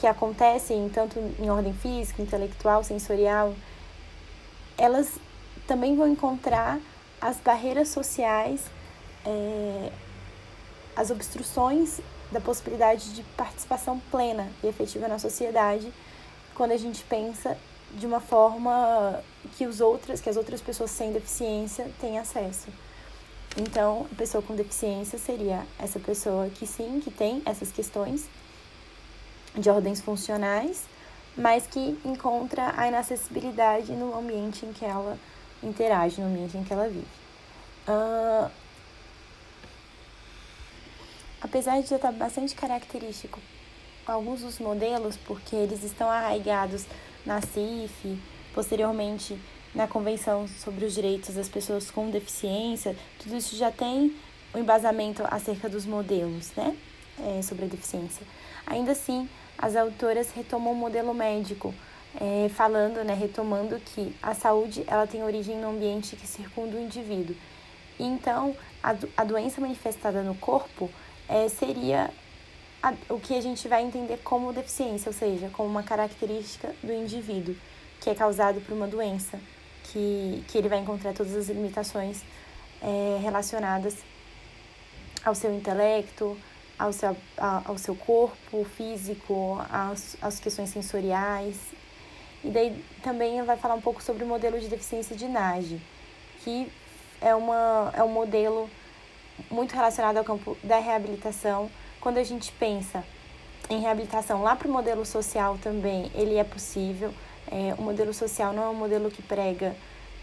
que 0.00 0.06
acontecem 0.06 0.88
tanto 0.88 1.18
em 1.38 1.48
ordem 1.48 1.72
física, 1.72 2.20
intelectual, 2.20 2.82
sensorial, 2.82 3.54
elas 4.76 5.08
também 5.66 5.96
vão 5.96 6.08
encontrar 6.08 6.80
as 7.20 7.36
barreiras 7.36 7.88
sociais, 7.88 8.62
é, 9.24 9.92
as 10.96 11.10
obstruções 11.10 12.00
da 12.30 12.40
possibilidade 12.40 13.14
de 13.14 13.22
participação 13.36 14.00
plena 14.10 14.50
e 14.62 14.66
efetiva 14.66 15.06
na 15.06 15.18
sociedade, 15.18 15.92
quando 16.54 16.72
a 16.72 16.76
gente 16.76 17.04
pensa 17.04 17.56
de 17.92 18.06
uma 18.06 18.20
forma 18.20 19.22
que 19.56 19.66
os 19.66 19.80
outras, 19.80 20.20
que 20.20 20.28
as 20.28 20.36
outras 20.36 20.60
pessoas 20.60 20.90
sem 20.90 21.12
deficiência 21.12 21.90
têm 22.00 22.18
acesso. 22.18 22.68
Então, 23.56 24.06
a 24.10 24.14
pessoa 24.14 24.42
com 24.42 24.56
deficiência 24.56 25.18
seria 25.18 25.66
essa 25.78 26.00
pessoa 26.00 26.48
que 26.48 26.66
sim, 26.66 27.00
que 27.04 27.10
tem 27.10 27.42
essas 27.44 27.70
questões 27.70 28.26
de 29.54 29.68
ordens 29.68 30.00
funcionais, 30.00 30.84
mas 31.36 31.66
que 31.66 31.98
encontra 32.04 32.72
a 32.76 32.88
inacessibilidade 32.88 33.92
no 33.92 34.18
ambiente 34.18 34.64
em 34.64 34.72
que 34.72 34.84
ela 34.84 35.18
interage, 35.62 36.20
no 36.20 36.26
ambiente 36.26 36.56
em 36.56 36.64
que 36.64 36.72
ela 36.72 36.88
vive. 36.88 37.06
Uh, 37.88 38.50
apesar 41.40 41.80
de 41.80 41.88
já 41.88 41.96
estar 41.96 42.12
bastante 42.12 42.54
característico 42.54 43.40
alguns 44.06 44.40
dos 44.40 44.58
modelos, 44.58 45.16
porque 45.16 45.54
eles 45.54 45.82
estão 45.84 46.08
arraigados 46.08 46.86
na 47.24 47.40
CIF, 47.40 48.18
posteriormente 48.54 49.38
na 49.74 49.86
Convenção 49.86 50.46
sobre 50.48 50.84
os 50.84 50.94
Direitos 50.94 51.34
das 51.34 51.48
Pessoas 51.48 51.90
com 51.90 52.10
Deficiência, 52.10 52.96
tudo 53.18 53.36
isso 53.36 53.56
já 53.56 53.70
tem 53.70 54.14
um 54.54 54.58
embasamento 54.58 55.22
acerca 55.30 55.68
dos 55.68 55.86
modelos, 55.86 56.50
né, 56.56 56.76
é, 57.18 57.42
sobre 57.42 57.64
a 57.64 57.68
deficiência. 57.68 58.26
Ainda 58.66 58.92
assim, 58.92 59.28
as 59.56 59.76
autoras 59.76 60.30
retomam 60.32 60.72
o 60.72 60.76
modelo 60.76 61.14
médico, 61.14 61.74
é, 62.20 62.48
falando, 62.48 63.02
né, 63.04 63.14
retomando 63.14 63.78
que 63.80 64.14
a 64.22 64.34
saúde 64.34 64.84
ela 64.86 65.06
tem 65.06 65.22
origem 65.22 65.56
no 65.56 65.70
ambiente 65.70 66.16
que 66.16 66.26
circunda 66.26 66.76
o 66.76 66.80
indivíduo. 66.80 67.36
Então, 67.98 68.56
a, 68.82 68.94
a 69.16 69.24
doença 69.24 69.60
manifestada 69.60 70.22
no 70.22 70.34
corpo 70.34 70.90
é, 71.28 71.48
seria 71.48 72.10
a, 72.82 72.92
o 73.08 73.20
que 73.20 73.34
a 73.34 73.40
gente 73.40 73.68
vai 73.68 73.82
entender 73.82 74.18
como 74.18 74.52
deficiência, 74.52 75.08
ou 75.08 75.12
seja, 75.14 75.48
como 75.50 75.68
uma 75.68 75.82
característica 75.82 76.74
do 76.82 76.92
indivíduo, 76.92 77.54
que 78.00 78.10
é 78.10 78.14
causado 78.14 78.60
por 78.60 78.74
uma 78.74 78.88
doença, 78.88 79.38
que, 79.84 80.44
que 80.48 80.58
ele 80.58 80.68
vai 80.68 80.78
encontrar 80.78 81.12
todas 81.12 81.34
as 81.34 81.48
limitações 81.48 82.22
é, 82.82 83.18
relacionadas 83.22 83.96
ao 85.24 85.34
seu 85.34 85.54
intelecto, 85.54 86.36
ao 86.78 86.92
seu, 86.92 87.16
ao 87.36 87.78
seu 87.78 87.94
corpo 87.94 88.64
físico, 88.76 89.58
às, 89.70 90.16
às 90.20 90.40
questões 90.40 90.70
sensoriais. 90.70 91.56
E 92.44 92.50
daí 92.50 92.84
também 93.02 93.42
vai 93.42 93.56
falar 93.56 93.74
um 93.74 93.80
pouco 93.80 94.02
sobre 94.02 94.24
o 94.24 94.26
modelo 94.26 94.58
de 94.58 94.68
deficiência 94.68 95.14
de 95.14 95.28
Nage, 95.28 95.80
que 96.42 96.70
é, 97.20 97.34
uma, 97.34 97.92
é 97.96 98.02
um 98.02 98.08
modelo 98.08 98.68
muito 99.50 99.74
relacionado 99.74 100.16
ao 100.16 100.24
campo 100.24 100.56
da 100.62 100.78
reabilitação. 100.78 101.70
Quando 102.00 102.18
a 102.18 102.24
gente 102.24 102.50
pensa 102.52 103.04
em 103.70 103.80
reabilitação 103.80 104.42
lá 104.42 104.56
para 104.56 104.68
o 104.68 104.70
modelo 104.70 105.06
social 105.06 105.56
também, 105.62 106.10
ele 106.14 106.36
é 106.36 106.44
possível. 106.44 107.14
É, 107.50 107.74
o 107.78 107.82
modelo 107.82 108.12
social 108.12 108.52
não 108.52 108.64
é 108.64 108.68
um 108.68 108.74
modelo 108.74 109.10
que 109.10 109.22
prega 109.22 109.74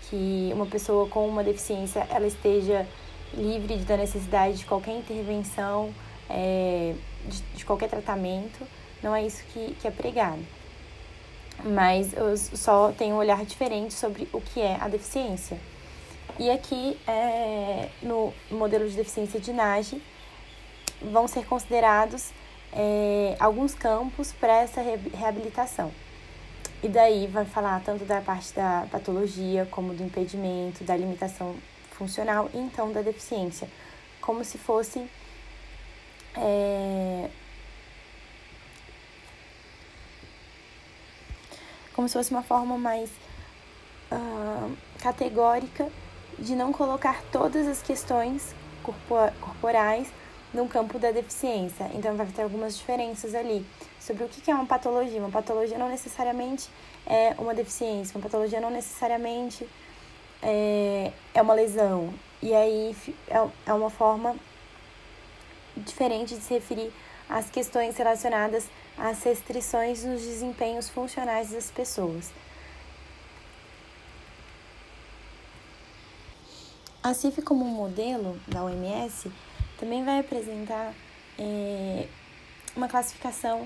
que 0.10 0.52
uma 0.54 0.66
pessoa 0.66 1.08
com 1.08 1.28
uma 1.28 1.44
deficiência 1.44 2.06
ela 2.10 2.28
esteja 2.28 2.88
livre 3.34 3.78
da 3.78 3.96
necessidade 3.96 4.58
de 4.58 4.66
qualquer 4.66 4.96
intervenção 4.96 5.94
é, 6.30 6.96
de, 7.26 7.42
de, 7.58 7.66
qualquer 7.66 7.90
tratamento, 7.90 8.66
não 9.04 9.16
é 9.16 9.26
isso 9.26 9.44
que, 9.54 9.76
que 9.76 9.88
é 9.88 9.92
pregado. 9.92 10.44
Mas 11.64 12.14
eu 12.14 12.36
só 12.38 12.92
tenho 12.92 13.16
um 13.16 13.18
olhar 13.18 13.44
diferente 13.46 13.94
sobre 13.94 14.28
o 14.32 14.40
que 14.40 14.62
é 14.62 14.78
a 14.80 14.88
deficiência. 14.88 15.60
E 16.38 16.50
aqui, 16.50 16.98
é, 17.08 17.90
no 18.02 18.34
modelo 18.50 18.90
de 18.90 18.96
deficiência 18.96 19.40
de 19.40 19.52
NAGE, 19.52 20.02
vão 21.02 21.28
ser 21.28 21.46
considerados 21.46 22.32
é, 22.72 23.36
alguns 23.40 23.74
campos 23.74 24.32
para 24.32 24.62
essa 24.62 24.82
reabilitação. 24.82 25.92
E 26.82 26.88
daí 26.88 27.28
vai 27.28 27.44
falar 27.44 27.82
tanto 27.84 28.06
da 28.06 28.22
parte 28.22 28.54
da 28.54 28.88
patologia, 28.90 29.68
como 29.70 29.94
do 29.94 30.04
impedimento, 30.04 30.84
da 30.86 30.96
limitação 30.96 31.56
funcional 31.92 32.50
e 32.54 32.58
então 32.58 32.92
da 32.94 33.02
deficiência, 33.02 33.68
como 34.22 34.46
se 34.46 34.58
fosse 34.58 35.06
é, 36.38 37.30
como 42.00 42.08
se 42.08 42.14
fosse 42.14 42.32
uma 42.32 42.42
forma 42.42 42.78
mais 42.78 43.10
uh, 44.10 44.72
categórica 45.02 45.90
de 46.40 46.56
não 46.56 46.72
colocar 46.72 47.22
todas 47.30 47.68
as 47.68 47.82
questões 47.82 48.56
corporais 49.42 50.08
no 50.54 50.66
campo 50.70 50.98
da 50.98 51.12
deficiência. 51.12 51.92
Então, 51.94 52.16
vai 52.16 52.26
ter 52.28 52.44
algumas 52.44 52.78
diferenças 52.78 53.36
ali 53.36 53.66
sobre 54.00 54.24
o 54.24 54.30
que 54.30 54.50
é 54.50 54.56
uma 54.56 54.66
patologia. 54.66 55.20
Uma 55.20 55.30
patologia 55.30 55.78
não 55.78 55.90
necessariamente 55.90 56.70
é 57.06 57.36
uma 57.38 57.54
deficiência, 57.54 58.16
uma 58.16 58.24
patologia 58.24 58.62
não 58.62 58.72
necessariamente 58.72 59.68
é, 60.42 61.12
é 61.34 61.42
uma 61.42 61.54
lesão. 61.54 62.14
E 62.42 62.56
aí 62.56 62.96
é, 63.28 63.46
é 63.66 63.74
uma 63.74 63.90
forma 63.90 64.38
diferente 65.76 66.34
de 66.34 66.40
se 66.40 66.54
referir 66.54 66.94
às 67.30 67.50
questões 67.50 67.96
relacionadas 67.96 68.68
às 68.98 69.24
restrições 69.24 70.04
nos 70.04 70.22
desempenhos 70.22 70.90
funcionais 70.90 71.52
das 71.52 71.72
pessoas. 71.72 72.32
A 77.02 77.14
CIF, 77.14 77.42
como 77.42 77.64
modelo 77.64 78.38
da 78.46 78.64
OMS, 78.64 79.32
também 79.80 80.04
vai 80.04 80.20
apresentar 80.20 80.94
é, 81.38 82.08
uma 82.76 82.90
classificação 82.90 83.66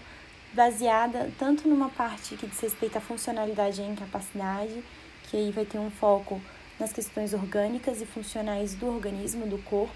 baseada 0.54 1.32
tanto 1.39 1.67
numa 1.67 1.89
parte 1.89 2.38
que 2.38 2.45
diz 2.45 2.60
respeito 2.60 2.97
à 2.97 3.02
funcionalidade 3.02 3.82
e 3.82 3.84
à 3.84 3.88
incapacidade, 3.88 4.84
que 5.23 5.38
aí 5.38 5.52
vai 5.52 5.65
ter 5.65 5.80
um 5.80 5.89
foco 5.89 6.39
nas 6.80 6.93
questões 6.93 7.34
orgânicas 7.34 8.02
e 8.02 8.06
funcionais 8.06 8.76
do 8.76 8.88
organismo, 8.88 9.47
do 9.47 9.58
corpo, 9.63 9.95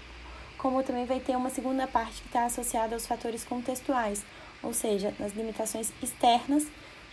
como 0.58 0.82
também 0.82 1.06
vai 1.06 1.20
ter 1.20 1.36
uma 1.36 1.50
segunda 1.50 1.86
parte 1.86 2.20
que 2.20 2.26
está 2.26 2.44
associada 2.44 2.94
aos 2.94 3.06
fatores 3.06 3.44
contextuais, 3.44 4.24
ou 4.62 4.74
seja, 4.74 5.14
nas 5.18 5.32
limitações 5.32 5.92
externas 6.02 6.66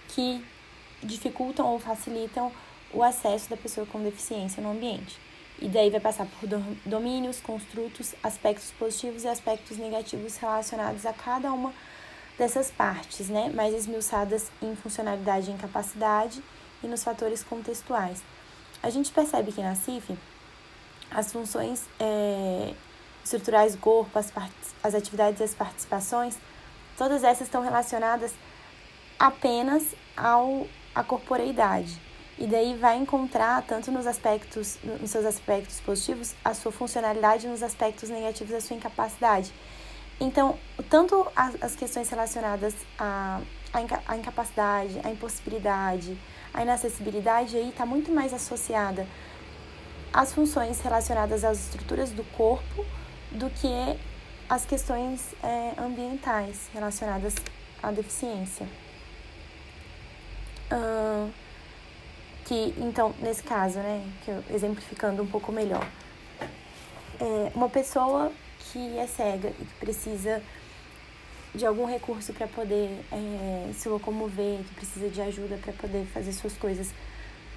que 0.10 0.44
dificultam 1.02 1.68
ou 1.68 1.80
facilitam 1.80 2.52
o 2.92 3.04
acesso 3.04 3.50
da 3.50 3.56
pessoa 3.58 3.86
com 3.86 4.02
deficiência 4.02 4.62
no 4.62 4.72
ambiente. 4.72 5.18
E 5.62 5.70
daí 5.70 5.90
vai 5.90 6.00
passar 6.00 6.26
por 6.26 6.50
domínios, 6.86 7.40
construtos, 7.40 8.14
aspectos 8.22 8.72
positivos 8.72 9.24
e 9.24 9.28
aspectos 9.28 9.78
negativos 9.78 10.36
relacionados 10.38 11.06
a 11.06 11.14
cada 11.14 11.52
uma 11.54 11.74
dessas 12.38 12.70
partes, 12.72 13.30
né? 13.30 13.50
Mais 13.54 13.74
esmiuçadas 13.74 14.52
em 14.62 14.76
funcionalidade 14.76 15.50
e 15.50 15.54
incapacidade 15.54 16.44
e 16.84 16.88
nos 16.88 17.04
fatores 17.04 17.44
contextuais. 17.44 18.22
A 18.84 18.90
gente 18.90 19.12
percebe 19.12 19.52
que 19.54 19.62
na 19.62 19.76
CIF 19.76 20.18
as 21.10 21.32
funções 21.32 21.86
é, 22.00 22.74
estruturais 23.26 23.74
do 23.74 23.80
corpo, 23.80 24.18
as, 24.18 24.32
as 24.84 24.96
atividades 24.96 25.42
e 25.42 25.44
as 25.44 25.54
participações, 25.54 26.38
todas 26.98 27.24
essas 27.24 27.48
estão 27.48 27.62
relacionadas 27.62 28.34
apenas 29.20 29.84
ao, 30.16 30.68
à 30.94 31.04
corporeidade. 31.04 32.00
E 32.38 32.46
daí 32.48 32.76
vai 32.76 32.98
encontrar, 32.98 33.64
tanto 33.64 33.92
nos 33.92 34.06
aspectos, 34.06 34.78
nos 35.02 35.10
seus 35.10 35.26
aspectos 35.26 35.80
positivos, 35.80 36.36
a 36.44 36.54
sua 36.54 36.72
funcionalidade, 36.72 37.48
nos 37.48 37.64
aspectos 37.64 38.10
negativos, 38.10 38.54
a 38.54 38.62
sua 38.62 38.76
incapacidade. 38.76 39.54
Então, 40.20 40.58
tanto 40.90 41.26
as, 41.36 41.76
questões 41.76 42.10
relacionadas 42.10 42.76
à, 43.00 43.42
à 44.08 44.18
incapacidade, 44.18 45.00
à 45.04 45.10
impossibilidade, 45.10 46.18
à 46.54 46.62
inacessibilidade, 46.62 47.58
aí 47.58 47.70
está 47.70 47.86
muito 47.86 48.12
mais 48.12 48.34
associada 48.34 49.08
às 50.14 50.34
funções 50.34 50.80
relacionadas 50.82 51.44
às 51.44 51.58
estruturas 51.60 52.12
do 52.12 52.24
corpo 52.24 52.86
do 53.36 53.50
que 53.50 53.98
as 54.50 54.66
questões 54.66 55.34
é, 55.44 55.74
ambientais 55.80 56.70
relacionadas 56.74 57.36
à 57.82 57.92
deficiência. 57.92 58.68
Uh, 60.72 61.32
que, 62.46 62.74
então, 62.78 63.14
nesse 63.20 63.44
caso, 63.44 63.80
né, 63.80 64.08
que 64.24 64.32
eu, 64.32 64.44
exemplificando 64.52 65.22
um 65.22 65.28
pouco 65.28 65.52
melhor, 65.52 65.88
é 67.20 67.52
uma 67.56 67.70
pessoa 67.70 68.32
que 68.60 68.98
é 68.98 69.08
cega 69.08 69.50
e 69.50 69.66
que 69.66 69.74
precisa 69.80 70.42
de 71.54 71.66
algum 71.66 71.86
recurso 71.86 72.34
para 72.34 72.48
poder 72.48 73.00
é, 73.12 73.72
se 73.74 73.88
locomover, 73.88 74.60
que 74.60 74.76
precisa 74.76 75.10
de 75.10 75.22
ajuda 75.22 75.58
para 75.58 75.74
poder 75.74 76.06
fazer 76.08 76.34
suas 76.34 76.56
coisas, 76.58 76.94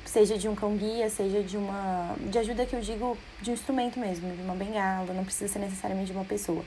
seja 0.09 0.39
de 0.39 0.49
um 0.49 0.55
cão 0.55 0.75
guia, 0.75 1.11
seja 1.11 1.43
de 1.43 1.57
uma 1.57 2.17
de 2.19 2.39
ajuda 2.39 2.65
que 2.65 2.75
eu 2.75 2.81
digo 2.81 3.17
de 3.43 3.51
um 3.51 3.55
instrumento 3.55 4.01
mesmo, 4.01 4.35
de 4.35 4.41
uma 4.41 4.55
bengala, 4.55 5.13
não 5.13 5.25
precisa 5.25 5.53
ser 5.53 5.59
necessariamente 5.59 6.11
de 6.11 6.17
uma 6.17 6.25
pessoa. 6.25 6.65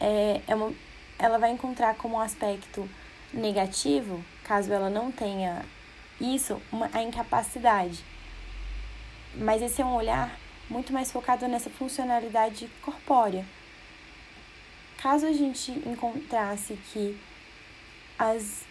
É, 0.00 0.40
é 0.48 0.54
uma, 0.54 0.72
ela 1.16 1.38
vai 1.38 1.50
encontrar 1.50 1.94
como 1.94 2.20
aspecto 2.20 2.88
negativo, 3.32 4.22
caso 4.42 4.72
ela 4.72 4.90
não 4.90 5.12
tenha 5.12 5.64
isso, 6.20 6.60
uma, 6.72 6.90
a 6.92 7.02
incapacidade. 7.02 8.04
Mas 9.36 9.62
esse 9.62 9.80
é 9.80 9.84
um 9.84 9.94
olhar 9.94 10.36
muito 10.68 10.92
mais 10.92 11.12
focado 11.12 11.46
nessa 11.46 11.70
funcionalidade 11.70 12.68
corpórea. 12.82 13.44
Caso 14.98 15.24
a 15.26 15.32
gente 15.32 15.70
encontrasse 15.86 16.76
que 16.92 17.16
as 18.18 18.65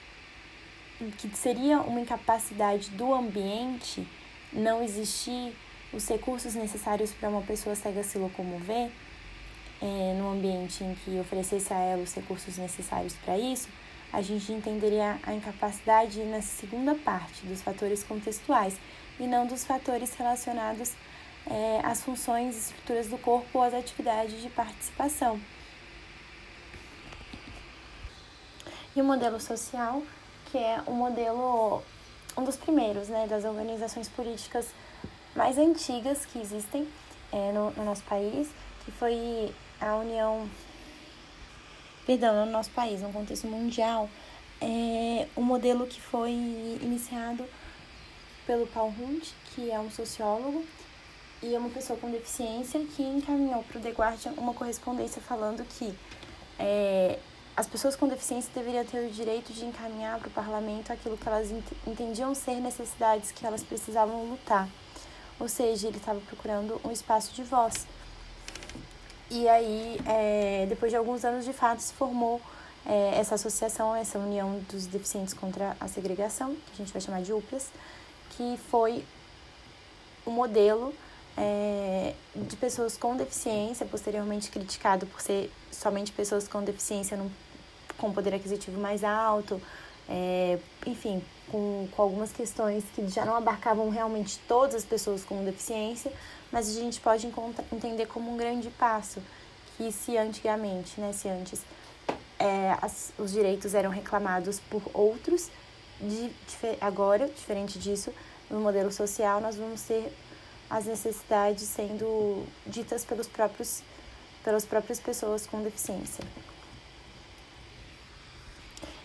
que 1.17 1.37
seria 1.37 1.81
uma 1.81 1.99
incapacidade 1.99 2.89
do 2.91 3.13
ambiente 3.13 4.07
não 4.51 4.81
existir 4.81 5.53
os 5.91 6.07
recursos 6.07 6.55
necessários 6.55 7.11
para 7.11 7.29
uma 7.29 7.41
pessoa 7.41 7.75
cega 7.75 8.03
se 8.03 8.17
locomover, 8.17 8.89
é, 9.81 10.15
no 10.17 10.31
ambiente 10.31 10.83
em 10.83 10.95
que 10.95 11.19
oferecesse 11.19 11.73
a 11.73 11.79
ela 11.79 12.03
os 12.03 12.13
recursos 12.13 12.57
necessários 12.57 13.13
para 13.23 13.37
isso, 13.37 13.67
a 14.11 14.21
gente 14.21 14.51
entenderia 14.51 15.19
a 15.23 15.33
incapacidade 15.33 16.19
nessa 16.21 16.55
segunda 16.55 16.95
parte, 16.95 17.45
dos 17.45 17.61
fatores 17.61 18.03
contextuais, 18.03 18.77
e 19.19 19.27
não 19.27 19.45
dos 19.45 19.65
fatores 19.65 20.13
relacionados 20.15 20.93
é, 21.47 21.81
às 21.83 22.01
funções 22.01 22.55
e 22.55 22.59
estruturas 22.59 23.07
do 23.07 23.17
corpo 23.17 23.47
ou 23.53 23.63
às 23.63 23.73
atividades 23.73 24.41
de 24.41 24.49
participação. 24.49 25.39
E 28.95 29.01
o 29.01 29.03
modelo 29.03 29.39
social, 29.39 30.01
que 30.55 30.59
é 30.59 30.81
um 30.87 30.93
modelo, 30.93 31.83
um 32.37 32.45
dos 32.45 32.55
primeiros, 32.55 33.09
né, 33.09 33.27
das 33.27 33.43
organizações 33.43 34.07
políticas 34.07 34.65
mais 35.35 35.57
antigas 35.57 36.25
que 36.25 36.39
existem 36.39 36.87
é, 37.29 37.51
no, 37.51 37.71
no 37.71 37.83
nosso 37.83 38.03
país, 38.03 38.47
que 38.85 38.91
foi 38.93 39.53
a 39.81 39.97
União 39.97 40.49
perdão, 42.05 42.45
no 42.45 42.51
nosso 42.53 42.69
país, 42.69 43.01
no 43.01 43.11
contexto 43.11 43.47
mundial, 43.47 44.09
é 44.61 45.27
um 45.35 45.41
modelo 45.41 45.85
que 45.87 45.99
foi 45.99 46.31
iniciado 46.31 47.45
pelo 48.47 48.65
Paul 48.67 48.93
Hunt, 48.97 49.27
que 49.47 49.69
é 49.69 49.77
um 49.77 49.91
sociólogo 49.91 50.63
e 51.43 51.53
é 51.53 51.59
uma 51.59 51.69
pessoa 51.69 51.99
com 51.99 52.09
deficiência 52.09 52.79
que 52.95 53.03
encaminhou 53.03 53.61
para 53.63 53.77
o 53.77 53.81
The 53.81 53.89
Guardian 53.89 54.31
uma 54.37 54.53
correspondência 54.53 55.21
falando 55.21 55.65
que 55.65 55.93
é, 56.57 57.19
as 57.57 57.67
pessoas 57.67 57.95
com 57.95 58.07
deficiência 58.07 58.51
deveriam 58.53 58.83
ter 58.83 59.07
o 59.07 59.09
direito 59.09 59.53
de 59.53 59.63
encaminhar 59.63 60.19
para 60.19 60.27
o 60.27 60.31
parlamento 60.31 60.91
aquilo 60.91 61.17
que 61.17 61.27
elas 61.27 61.49
entendiam 61.87 62.35
ser 62.35 62.55
necessidades 62.55 63.31
que 63.31 63.45
elas 63.45 63.63
precisavam 63.63 64.25
lutar. 64.25 64.67
Ou 65.39 65.47
seja, 65.47 65.87
ele 65.87 65.97
estava 65.97 66.19
procurando 66.21 66.79
um 66.83 66.91
espaço 66.91 67.33
de 67.33 67.43
voz. 67.43 67.87
E 69.29 69.47
aí, 69.47 69.99
é, 70.05 70.65
depois 70.67 70.91
de 70.91 70.97
alguns 70.97 71.23
anos, 71.23 71.45
de 71.45 71.53
fato, 71.53 71.81
se 71.81 71.93
formou 71.93 72.41
é, 72.85 73.17
essa 73.17 73.35
associação, 73.35 73.95
essa 73.95 74.19
União 74.19 74.59
dos 74.69 74.85
Deficientes 74.85 75.33
contra 75.33 75.77
a 75.79 75.87
Segregação, 75.87 76.55
que 76.55 76.73
a 76.73 76.75
gente 76.77 76.91
vai 76.91 77.01
chamar 77.01 77.21
de 77.21 77.31
UPLAS, 77.31 77.69
que 78.31 78.59
foi 78.69 79.03
o 80.25 80.31
modelo 80.31 80.93
é, 81.37 82.13
de 82.35 82.55
pessoas 82.55 82.97
com 82.97 83.15
deficiência, 83.15 83.85
posteriormente 83.85 84.49
criticado 84.49 85.05
por 85.05 85.21
ser 85.21 85.51
somente 85.71 86.11
pessoas 86.11 86.47
com 86.47 86.63
deficiência 86.63 87.17
num, 87.17 87.29
com 87.97 88.11
poder 88.11 88.33
aquisitivo 88.33 88.79
mais 88.79 89.03
alto, 89.03 89.61
é, 90.07 90.57
enfim, 90.85 91.21
com, 91.51 91.87
com 91.91 92.01
algumas 92.01 92.31
questões 92.31 92.83
que 92.95 93.07
já 93.07 93.25
não 93.25 93.35
abarcavam 93.35 93.89
realmente 93.89 94.39
todas 94.47 94.75
as 94.75 94.85
pessoas 94.85 95.23
com 95.23 95.43
deficiência, 95.43 96.11
mas 96.51 96.69
a 96.69 96.79
gente 96.79 96.99
pode 96.99 97.27
entender 97.71 98.05
como 98.07 98.31
um 98.33 98.37
grande 98.37 98.69
passo, 98.69 99.21
que 99.77 99.91
se 99.91 100.17
antigamente, 100.17 100.99
né, 101.01 101.11
se 101.11 101.27
antes 101.27 101.61
é, 102.39 102.77
as, 102.81 103.11
os 103.17 103.31
direitos 103.31 103.73
eram 103.73 103.89
reclamados 103.89 104.59
por 104.69 104.81
outros, 104.93 105.49
de, 105.99 106.31
agora, 106.79 107.27
diferente 107.27 107.79
disso, 107.79 108.13
no 108.49 108.59
modelo 108.59 108.91
social, 108.91 109.41
nós 109.41 109.55
vamos 109.55 109.81
ter 109.81 110.13
as 110.75 110.85
necessidades 110.85 111.63
sendo 111.63 112.45
ditas 112.67 113.05
pelos 113.05 113.27
próprios, 113.27 113.81
pelas 114.43 114.65
próprias 114.65 114.99
pessoas 114.99 115.47
com 115.47 115.63
deficiência. 115.63 116.21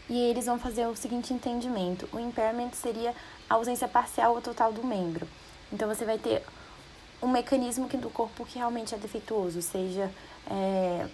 E 0.09 0.19
eles 0.19 0.47
vão 0.47 0.59
fazer 0.59 0.89
o 0.89 0.97
seguinte 0.97 1.33
entendimento: 1.33 2.09
o 2.13 2.19
impairment 2.19 2.73
seria 2.73 3.15
a 3.49 3.55
ausência 3.55 3.87
parcial 3.87 4.35
ou 4.35 4.43
total 4.43 4.73
do 4.73 4.85
membro. 4.85 5.29
Então 5.73 5.87
você 5.87 6.05
vai 6.05 6.19
ter 6.19 6.43
um 7.23 7.29
mecanismo 7.29 7.89
que, 7.89 7.97
do 7.97 8.11
corpo 8.11 8.45
que 8.45 8.59
realmente 8.59 8.93
é 8.93 8.99
defeituoso, 8.99 9.63
seja 9.63 10.11
é, 10.51 11.07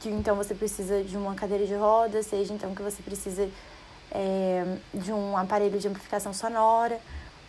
que 0.00 0.08
então 0.08 0.34
você 0.34 0.54
precisa 0.54 1.04
de 1.04 1.18
uma 1.18 1.34
cadeira 1.34 1.66
de 1.66 1.74
rodas, 1.74 2.24
seja 2.24 2.54
então 2.54 2.74
que 2.74 2.80
você 2.80 3.02
precisa 3.02 3.50
é, 4.10 4.78
de 4.94 5.12
um 5.12 5.36
aparelho 5.36 5.78
de 5.78 5.88
amplificação 5.88 6.32
sonora, 6.32 6.98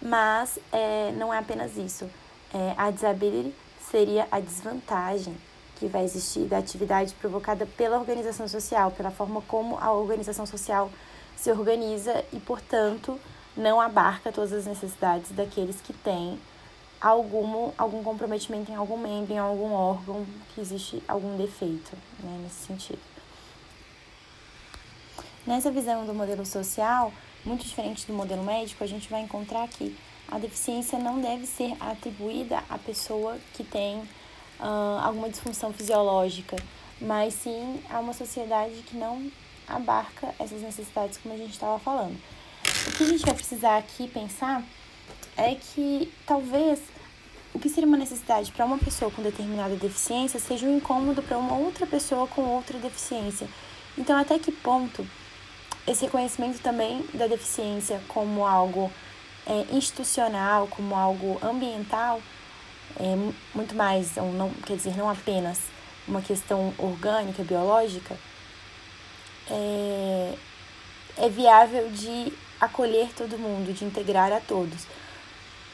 mas 0.01 0.59
é, 0.71 1.11
não 1.13 1.33
é 1.33 1.37
apenas 1.37 1.77
isso. 1.77 2.09
É, 2.53 2.73
a 2.77 2.89
disability 2.91 3.53
seria 3.89 4.27
a 4.31 4.39
desvantagem 4.39 5.35
que 5.77 5.87
vai 5.87 6.03
existir 6.03 6.45
da 6.45 6.57
atividade 6.57 7.13
provocada 7.15 7.65
pela 7.65 7.97
organização 7.97 8.47
social, 8.47 8.91
pela 8.91 9.11
forma 9.11 9.41
como 9.47 9.77
a 9.79 9.91
organização 9.91 10.45
social 10.45 10.91
se 11.35 11.49
organiza 11.51 12.23
e, 12.33 12.39
portanto, 12.39 13.19
não 13.55 13.79
abarca 13.79 14.31
todas 14.31 14.51
as 14.51 14.65
necessidades 14.65 15.31
daqueles 15.31 15.79
que 15.81 15.93
têm 15.93 16.37
algum, 16.99 17.71
algum 17.77 18.03
comprometimento 18.03 18.71
em 18.71 18.75
algum 18.75 18.97
membro, 18.97 19.33
em 19.33 19.37
algum 19.37 19.71
órgão, 19.71 20.25
que 20.53 20.59
existe 20.59 21.01
algum 21.07 21.37
defeito 21.37 21.95
né, 22.21 22.41
nesse 22.43 22.67
sentido. 22.67 22.99
Nessa 25.47 25.71
visão 25.71 26.05
do 26.05 26.13
modelo 26.13 26.45
social, 26.45 27.11
muito 27.49 27.65
diferente 27.65 28.05
do 28.05 28.13
modelo 28.13 28.43
médico, 28.43 28.83
a 28.83 28.87
gente 28.87 29.09
vai 29.09 29.21
encontrar 29.21 29.67
que 29.67 29.95
a 30.27 30.37
deficiência 30.37 30.99
não 30.99 31.19
deve 31.19 31.47
ser 31.47 31.75
atribuída 31.79 32.63
à 32.69 32.77
pessoa 32.77 33.39
que 33.55 33.63
tem 33.63 33.97
uh, 33.97 34.99
alguma 35.03 35.27
disfunção 35.27 35.73
fisiológica, 35.73 36.55
mas 37.01 37.33
sim 37.33 37.81
a 37.89 37.99
uma 37.99 38.13
sociedade 38.13 38.75
que 38.85 38.95
não 38.95 39.31
abarca 39.67 40.33
essas 40.37 40.61
necessidades 40.61 41.17
como 41.17 41.33
a 41.33 41.37
gente 41.37 41.53
estava 41.53 41.79
falando. 41.79 42.15
O 42.87 42.91
que 42.91 43.03
a 43.03 43.07
gente 43.07 43.25
vai 43.25 43.33
precisar 43.33 43.77
aqui 43.77 44.07
pensar 44.07 44.63
é 45.35 45.55
que 45.55 46.13
talvez 46.27 46.79
o 47.51 47.57
que 47.57 47.67
seria 47.67 47.87
uma 47.87 47.97
necessidade 47.97 48.51
para 48.51 48.65
uma 48.65 48.77
pessoa 48.77 49.09
com 49.09 49.23
determinada 49.23 49.75
deficiência 49.75 50.39
seja 50.39 50.67
um 50.67 50.77
incômodo 50.77 51.23
para 51.23 51.37
uma 51.37 51.57
outra 51.57 51.87
pessoa 51.87 52.27
com 52.27 52.41
outra 52.43 52.77
deficiência. 52.77 53.47
Então, 53.97 54.15
até 54.15 54.37
que 54.37 54.51
ponto 54.51 55.07
esse 55.89 56.05
reconhecimento 56.05 56.61
também 56.61 57.03
da 57.13 57.27
deficiência 57.27 57.99
como 58.07 58.45
algo 58.45 58.91
é, 59.47 59.65
institucional, 59.75 60.67
como 60.67 60.95
algo 60.95 61.39
ambiental, 61.43 62.21
é 62.99 63.15
muito 63.55 63.75
mais, 63.75 64.15
não, 64.15 64.51
quer 64.65 64.77
dizer, 64.77 64.95
não 64.95 65.09
apenas 65.09 65.59
uma 66.07 66.21
questão 66.21 66.73
orgânica, 66.77 67.43
biológica, 67.43 68.15
é, 69.49 70.33
é 71.17 71.29
viável 71.29 71.89
de 71.89 72.31
acolher 72.59 73.09
todo 73.15 73.37
mundo, 73.37 73.73
de 73.73 73.83
integrar 73.83 74.31
a 74.31 74.39
todos. 74.39 74.85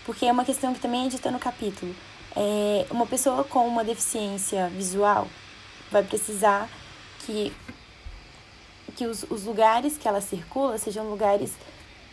Porque 0.05 0.25
é 0.25 0.31
uma 0.31 0.45
questão 0.45 0.73
que 0.73 0.79
também 0.79 1.07
é 1.07 1.09
dita 1.09 1.31
no 1.31 1.39
capítulo. 1.39 1.93
É, 2.35 2.85
uma 2.91 3.05
pessoa 3.05 3.43
com 3.43 3.67
uma 3.67 3.83
deficiência 3.83 4.69
visual 4.69 5.27
vai 5.91 6.03
precisar 6.03 6.69
que, 7.25 7.53
que 8.95 9.05
os, 9.05 9.23
os 9.29 9.43
lugares 9.43 9.97
que 9.97 10.07
ela 10.07 10.21
circula 10.21 10.77
sejam 10.77 11.09
lugares 11.09 11.53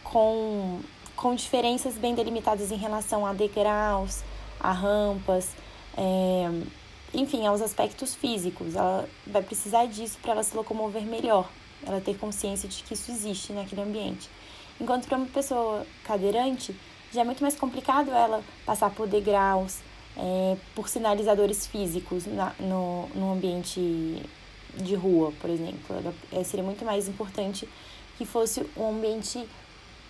com, 0.03 0.81
com 1.17 1.35
diferenças 1.35 1.95
bem 1.95 2.15
delimitadas 2.15 2.71
em 2.71 2.77
relação 2.77 3.25
a 3.27 3.33
degraus, 3.33 4.23
a 4.61 4.73
rampas, 4.73 5.51
é, 5.97 6.51
enfim, 7.15 7.47
aos 7.47 7.61
aspectos 7.61 8.15
físicos. 8.15 8.75
Ela 8.75 9.09
vai 9.27 9.43
precisar 9.43 9.87
disso 9.87 10.19
para 10.21 10.33
ela 10.33 10.43
se 10.43 10.55
locomover 10.57 11.03
melhor, 11.03 11.49
ela 11.87 12.01
ter 12.01 12.17
consciência 12.17 12.69
de 12.69 12.83
que 12.83 12.95
isso 12.95 13.11
existe 13.11 13.53
naquele 13.53 13.83
ambiente. 13.83 14.29
Enquanto 14.81 15.07
para 15.07 15.19
uma 15.19 15.27
pessoa 15.27 15.87
cadeirante, 16.05 16.75
já 17.13 17.21
é 17.21 17.25
muito 17.25 17.43
mais 17.43 17.55
complicado 17.57 18.11
ela 18.11 18.43
passar 18.65 18.91
por 18.91 19.07
degraus, 19.07 19.79
é, 20.17 20.57
por 20.75 20.89
sinalizadores 20.89 21.67
físicos 21.67 22.27
na, 22.27 22.53
no, 22.59 23.09
no 23.15 23.33
ambiente 23.33 24.23
de 24.77 24.95
rua, 24.95 25.33
por 25.41 25.51
exemplo. 25.51 25.97
Ela, 25.97 26.15
é, 26.33 26.45
seria 26.45 26.65
muito 26.65 26.85
mais 26.85 27.09
importante 27.09 27.69
que 28.17 28.25
fosse 28.25 28.65
um 28.77 28.91
ambiente 28.91 29.47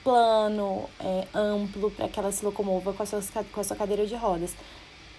plano, 0.02 0.88
é, 1.00 1.26
amplo, 1.34 1.90
para 1.90 2.08
que 2.08 2.18
ela 2.18 2.32
se 2.32 2.44
locomova 2.44 2.92
com 2.92 3.02
a, 3.02 3.06
sua, 3.06 3.22
com 3.52 3.60
a 3.60 3.64
sua 3.64 3.76
cadeira 3.76 4.06
de 4.06 4.14
rodas. 4.14 4.54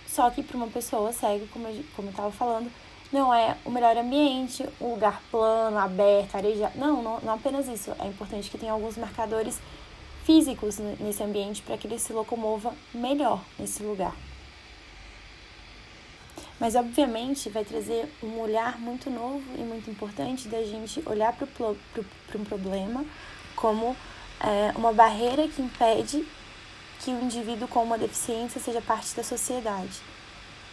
Só 0.08 0.30
que 0.30 0.44
para 0.44 0.58
uma 0.58 0.68
pessoa 0.68 1.12
cega, 1.12 1.46
como 1.52 1.68
eu, 1.68 1.84
como 1.96 2.10
eu 2.10 2.12
estava 2.12 2.32
falando, 2.32 2.72
não 3.12 3.34
é 3.34 3.56
o 3.64 3.70
melhor 3.70 3.96
ambiente, 3.98 4.66
um 4.82 4.92
lugar 4.92 5.22
plano, 5.32 5.78
aberto, 5.78 6.36
arejado. 6.36 6.78
Não, 6.78 7.02
não, 7.02 7.20
não 7.22 7.34
apenas 7.34 7.68
isso. 7.68 7.92
É 8.00 8.08
importante 8.08 8.50
que 8.50 8.58
tenha 8.58 8.72
alguns 8.72 8.98
marcadores 8.98 9.60
físicos 10.24 10.80
nesse 11.00 11.22
ambiente 11.22 11.62
para 11.62 11.78
que 11.78 11.88
ele 11.88 12.00
se 12.00 12.14
locomova 12.14 12.74
melhor 12.94 13.42
nesse 13.58 13.84
lugar. 13.84 14.16
Mas, 16.64 16.76
obviamente, 16.76 17.50
vai 17.50 17.66
trazer 17.66 18.10
um 18.24 18.40
olhar 18.40 18.80
muito 18.80 19.10
novo 19.10 19.44
e 19.58 19.62
muito 19.64 19.92
importante 19.92 20.48
da 20.48 20.64
gente 20.64 21.04
olhar 21.06 21.34
para 21.34 22.38
um 22.40 22.46
problema 22.46 23.04
como 23.54 23.94
é, 24.40 24.72
uma 24.74 24.94
barreira 24.94 25.46
que 25.46 25.62
impede 25.62 26.26
que 27.02 27.12
o 27.12 27.22
indivíduo 27.22 27.68
com 27.68 27.84
uma 27.84 27.98
deficiência 27.98 28.62
seja 28.62 28.82
parte 28.82 29.14
da 29.14 29.26
sociedade. 29.26 30.00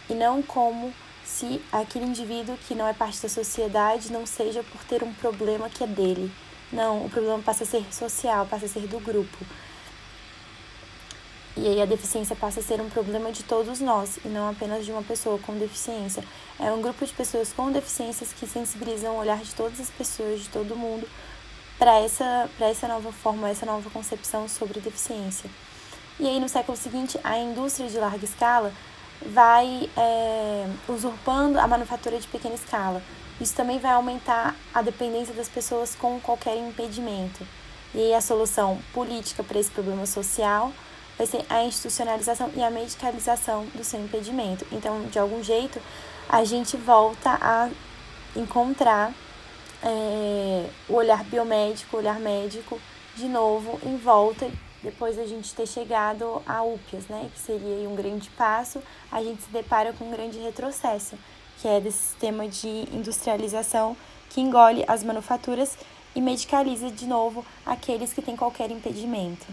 E 0.09 0.13
não 0.13 0.41
como 0.41 0.93
se 1.25 1.61
aquele 1.73 2.05
indivíduo 2.05 2.57
que 2.65 2.73
não 2.73 2.87
é 2.87 2.93
parte 2.93 3.21
da 3.21 3.27
sociedade 3.27 4.13
não 4.13 4.25
seja 4.25 4.63
por 4.63 4.81
ter 4.85 5.03
um 5.03 5.13
problema 5.15 5.67
que 5.69 5.83
é 5.83 5.87
dele. 5.87 6.31
Não, 6.71 7.05
o 7.05 7.09
problema 7.09 7.39
passa 7.39 7.65
a 7.65 7.67
ser 7.67 7.83
social, 7.93 8.45
passa 8.45 8.65
a 8.65 8.69
ser 8.69 8.87
do 8.87 9.01
grupo. 9.01 9.45
E 11.57 11.67
aí 11.67 11.81
a 11.81 11.85
deficiência 11.85 12.35
passa 12.35 12.61
a 12.61 12.63
ser 12.63 12.79
um 12.79 12.89
problema 12.89 13.31
de 13.31 13.43
todos 13.43 13.81
nós, 13.81 14.17
e 14.23 14.29
não 14.29 14.49
apenas 14.49 14.85
de 14.85 14.91
uma 14.91 15.03
pessoa 15.03 15.37
com 15.39 15.53
deficiência. 15.57 16.23
É 16.57 16.71
um 16.71 16.81
grupo 16.81 17.05
de 17.05 17.11
pessoas 17.11 17.51
com 17.51 17.71
deficiências 17.71 18.31
que 18.31 18.47
sensibilizam 18.47 19.15
o 19.15 19.19
olhar 19.19 19.39
de 19.39 19.53
todas 19.53 19.79
as 19.79 19.89
pessoas, 19.89 20.41
de 20.41 20.49
todo 20.49 20.77
mundo, 20.77 21.07
para 21.77 21.99
essa, 21.99 22.49
essa 22.59 22.87
nova 22.87 23.11
forma, 23.11 23.49
essa 23.49 23.65
nova 23.65 23.89
concepção 23.89 24.47
sobre 24.47 24.79
deficiência. 24.79 25.49
E 26.19 26.27
aí, 26.27 26.39
no 26.39 26.47
século 26.47 26.77
seguinte, 26.77 27.19
a 27.23 27.37
indústria 27.37 27.89
de 27.89 27.97
larga 27.97 28.23
escala 28.23 28.71
vai 29.25 29.89
é, 29.97 30.67
usurpando 30.87 31.59
a 31.59 31.67
manufatura 31.67 32.17
de 32.17 32.27
pequena 32.27 32.55
escala. 32.55 33.01
Isso 33.41 33.55
também 33.55 33.79
vai 33.79 33.91
aumentar 33.91 34.55
a 34.73 34.81
dependência 34.81 35.33
das 35.33 35.49
pessoas 35.49 35.95
com 35.95 36.19
qualquer 36.19 36.55
impedimento. 36.57 37.45
E 37.93 37.99
aí, 37.99 38.13
a 38.13 38.21
solução 38.21 38.79
política 38.93 39.43
para 39.43 39.59
esse 39.59 39.71
problema 39.71 40.05
social 40.05 40.71
vai 41.21 41.27
ser 41.27 41.45
a 41.49 41.63
institucionalização 41.63 42.49
e 42.55 42.63
a 42.63 42.71
medicalização 42.71 43.65
do 43.75 43.83
seu 43.83 44.03
impedimento. 44.03 44.65
Então, 44.71 45.03
de 45.03 45.19
algum 45.19 45.43
jeito, 45.43 45.79
a 46.27 46.43
gente 46.43 46.75
volta 46.77 47.37
a 47.39 47.69
encontrar 48.35 49.13
é, 49.83 50.67
o 50.89 50.95
olhar 50.95 51.23
biomédico, 51.23 51.95
o 51.95 51.99
olhar 51.99 52.19
médico, 52.19 52.81
de 53.15 53.27
novo, 53.27 53.79
em 53.85 53.97
volta, 53.97 54.49
depois 54.81 55.19
a 55.19 55.27
gente 55.27 55.53
ter 55.53 55.67
chegado 55.67 56.41
a 56.43 56.63
UPIAS, 56.63 57.05
né, 57.07 57.29
que 57.31 57.39
seria 57.39 57.87
um 57.87 57.95
grande 57.95 58.27
passo, 58.31 58.81
a 59.11 59.21
gente 59.21 59.43
se 59.43 59.49
depara 59.51 59.93
com 59.93 60.05
um 60.05 60.11
grande 60.11 60.39
retrocesso, 60.39 61.15
que 61.59 61.67
é 61.67 61.79
desse 61.79 61.99
sistema 61.99 62.47
de 62.47 62.87
industrialização 62.91 63.95
que 64.27 64.41
engole 64.41 64.83
as 64.87 65.03
manufaturas 65.03 65.77
e 66.15 66.21
medicaliza 66.21 66.89
de 66.89 67.05
novo 67.05 67.45
aqueles 67.63 68.11
que 68.11 68.23
têm 68.23 68.35
qualquer 68.35 68.71
impedimento. 68.71 69.45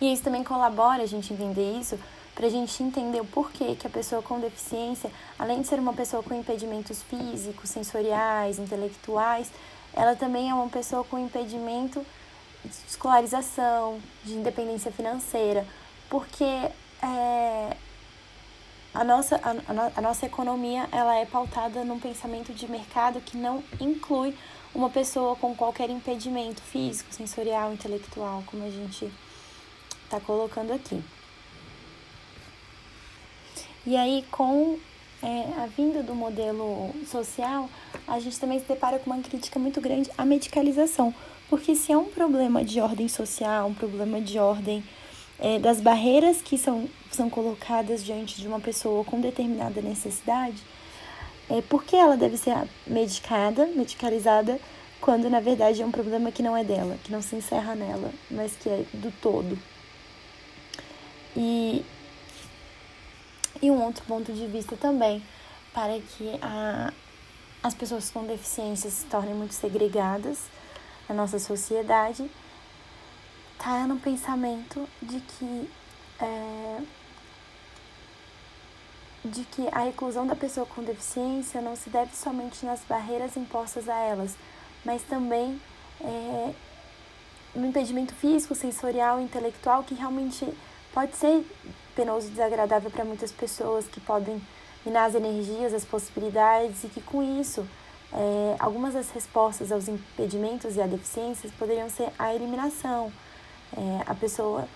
E 0.00 0.12
isso 0.12 0.22
também 0.22 0.44
colabora 0.44 1.02
a 1.02 1.06
gente 1.06 1.32
entender 1.32 1.78
isso 1.78 1.98
para 2.38 2.46
a 2.46 2.50
gente 2.50 2.80
entender 2.84 3.20
o 3.20 3.24
porquê 3.24 3.74
que 3.74 3.84
a 3.84 3.90
pessoa 3.90 4.22
com 4.22 4.38
deficiência, 4.38 5.10
além 5.36 5.60
de 5.60 5.66
ser 5.66 5.80
uma 5.80 5.92
pessoa 5.92 6.22
com 6.22 6.32
impedimentos 6.32 7.02
físicos, 7.02 7.68
sensoriais, 7.68 8.60
intelectuais, 8.60 9.50
ela 9.92 10.14
também 10.14 10.48
é 10.48 10.54
uma 10.54 10.68
pessoa 10.68 11.02
com 11.02 11.18
impedimento 11.18 12.06
de 12.64 12.70
escolarização, 12.86 13.98
de 14.24 14.34
independência 14.34 14.92
financeira, 14.92 15.66
porque 16.08 16.44
é, 16.44 17.76
a, 18.94 19.02
nossa, 19.02 19.40
a, 19.42 19.98
a 19.98 20.00
nossa 20.00 20.26
economia 20.26 20.88
ela 20.92 21.16
é 21.16 21.26
pautada 21.26 21.84
num 21.84 21.98
pensamento 21.98 22.52
de 22.52 22.70
mercado 22.70 23.20
que 23.20 23.36
não 23.36 23.64
inclui 23.80 24.32
uma 24.72 24.90
pessoa 24.90 25.34
com 25.34 25.56
qualquer 25.56 25.90
impedimento 25.90 26.62
físico, 26.62 27.12
sensorial, 27.12 27.72
intelectual, 27.72 28.44
como 28.46 28.64
a 28.64 28.70
gente 28.70 29.10
está 30.08 30.18
colocando 30.18 30.72
aqui. 30.72 31.02
E 33.86 33.96
aí, 33.96 34.24
com 34.30 34.78
é, 35.22 35.62
a 35.62 35.66
vinda 35.66 36.02
do 36.02 36.14
modelo 36.14 36.90
social, 37.06 37.68
a 38.06 38.18
gente 38.18 38.38
também 38.38 38.58
se 38.58 38.66
depara 38.66 38.98
com 38.98 39.10
uma 39.10 39.22
crítica 39.22 39.58
muito 39.58 39.80
grande 39.80 40.10
à 40.16 40.24
medicalização. 40.24 41.14
Porque 41.48 41.74
se 41.74 41.92
é 41.92 41.96
um 41.96 42.06
problema 42.06 42.64
de 42.64 42.80
ordem 42.80 43.08
social, 43.08 43.68
um 43.68 43.74
problema 43.74 44.20
de 44.20 44.38
ordem 44.38 44.84
é, 45.38 45.58
das 45.58 45.80
barreiras 45.80 46.42
que 46.42 46.58
são, 46.58 46.88
são 47.10 47.30
colocadas 47.30 48.04
diante 48.04 48.40
de 48.40 48.46
uma 48.46 48.60
pessoa 48.60 49.04
com 49.04 49.20
determinada 49.20 49.80
necessidade, 49.80 50.62
é, 51.48 51.62
por 51.62 51.84
que 51.84 51.96
ela 51.96 52.16
deve 52.16 52.36
ser 52.36 52.54
medicada, 52.86 53.66
medicalizada, 53.68 54.60
quando 55.00 55.30
na 55.30 55.40
verdade 55.40 55.80
é 55.80 55.86
um 55.86 55.90
problema 55.90 56.30
que 56.30 56.42
não 56.42 56.56
é 56.56 56.62
dela, 56.62 56.98
que 57.02 57.10
não 57.10 57.22
se 57.22 57.36
encerra 57.36 57.74
nela, 57.74 58.12
mas 58.30 58.52
que 58.56 58.68
é 58.68 58.84
do 58.92 59.10
todo. 59.22 59.58
E 61.38 61.84
E 63.62 63.70
um 63.70 63.82
outro 63.82 64.04
ponto 64.04 64.32
de 64.32 64.46
vista 64.46 64.76
também, 64.76 65.22
para 65.72 66.00
que 66.00 66.38
a, 66.40 66.92
as 67.62 67.74
pessoas 67.74 68.10
com 68.10 68.24
deficiência 68.24 68.88
se 68.90 69.04
tornem 69.06 69.34
muito 69.34 69.54
segregadas 69.54 70.38
na 71.08 71.14
nossa 71.14 71.38
sociedade, 71.38 72.30
está 73.54 73.86
no 73.86 73.98
pensamento 73.98 74.88
de 75.02 75.20
que 75.20 75.70
é, 76.20 76.82
de 79.24 79.44
que 79.44 79.68
a 79.72 79.86
inclusão 79.88 80.26
da 80.26 80.36
pessoa 80.36 80.66
com 80.66 80.82
deficiência 80.82 81.60
não 81.60 81.74
se 81.74 81.90
deve 81.90 82.14
somente 82.14 82.64
nas 82.64 82.80
barreiras 82.88 83.36
impostas 83.36 83.88
a 83.88 83.96
elas, 83.96 84.36
mas 84.84 85.02
também 85.02 85.60
é, 86.00 86.54
no 87.54 87.66
impedimento 87.66 88.14
físico, 88.14 88.54
sensorial, 88.54 89.20
intelectual 89.20 89.82
que 89.82 89.94
realmente 89.94 90.46
pode 90.98 91.14
ser 91.14 91.46
penoso 91.94 92.26
e 92.26 92.30
desagradável 92.30 92.90
para 92.90 93.04
muitas 93.04 93.30
pessoas, 93.30 93.86
que 93.86 94.00
podem 94.00 94.42
minar 94.84 95.06
as 95.06 95.14
energias, 95.14 95.72
as 95.72 95.84
possibilidades 95.84 96.82
e 96.82 96.88
que 96.88 97.00
com 97.00 97.22
isso 97.40 97.64
é, 98.12 98.56
algumas 98.58 98.94
das 98.94 99.08
respostas 99.10 99.70
aos 99.70 99.86
impedimentos 99.86 100.74
e 100.74 100.82
a 100.82 100.88
deficiências 100.88 101.52
poderiam 101.52 101.88
ser 101.88 102.08
a 102.18 102.34
eliminação. 102.34 103.12
É, 103.76 104.10
a 104.10 104.14
pessoa 104.16 104.68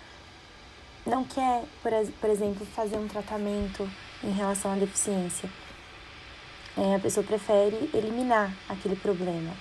não 1.05 1.25
quer, 1.25 1.65
por, 1.83 1.91
por 2.21 2.31
exemplo, 2.31 2.65
fazer 2.67 2.99
um 2.99 3.09
tratamento 3.09 3.91
em 4.23 4.31
relação 4.31 4.71
à 4.71 4.77
deficiência. 4.77 5.51
É, 6.79 6.95
a 6.95 7.01
pessoa 7.01 7.27
prefere 7.27 7.91
eliminar 7.93 8.55
aquele 8.69 8.95
problema. 8.95 9.53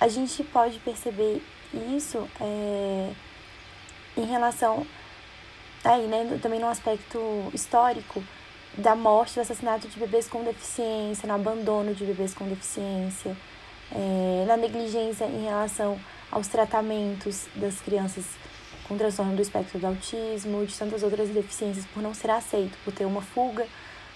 A 0.00 0.08
gente 0.08 0.42
pode 0.44 0.78
perceber 0.78 1.42
isso 1.94 2.26
é, 2.40 3.12
em 4.16 4.24
relação 4.24 4.86
aí, 5.84 6.06
né, 6.06 6.38
também 6.40 6.60
no 6.60 6.68
aspecto 6.68 7.18
histórico 7.52 8.22
da 8.76 8.96
morte, 8.96 9.34
do 9.34 9.40
assassinato 9.40 9.88
de 9.88 9.98
bebês 9.98 10.28
com 10.28 10.42
deficiência, 10.42 11.26
no 11.26 11.34
abandono 11.34 11.94
de 11.94 12.04
bebês 12.04 12.34
com 12.34 12.48
deficiência, 12.48 13.36
é, 13.90 14.44
na 14.46 14.56
negligência 14.56 15.24
em 15.26 15.44
relação 15.44 15.98
aos 16.30 16.48
tratamentos 16.48 17.46
das 17.54 17.80
crianças 17.80 18.24
com 18.88 18.96
transtorno 18.96 19.36
do 19.36 19.42
espectro 19.42 19.78
do 19.78 19.86
autismo, 19.86 20.64
de 20.66 20.74
tantas 20.74 21.02
outras 21.02 21.28
deficiências, 21.28 21.84
por 21.86 22.02
não 22.02 22.14
ser 22.14 22.30
aceito, 22.30 22.76
por 22.84 22.92
ter 22.92 23.04
uma 23.04 23.20
fuga 23.20 23.66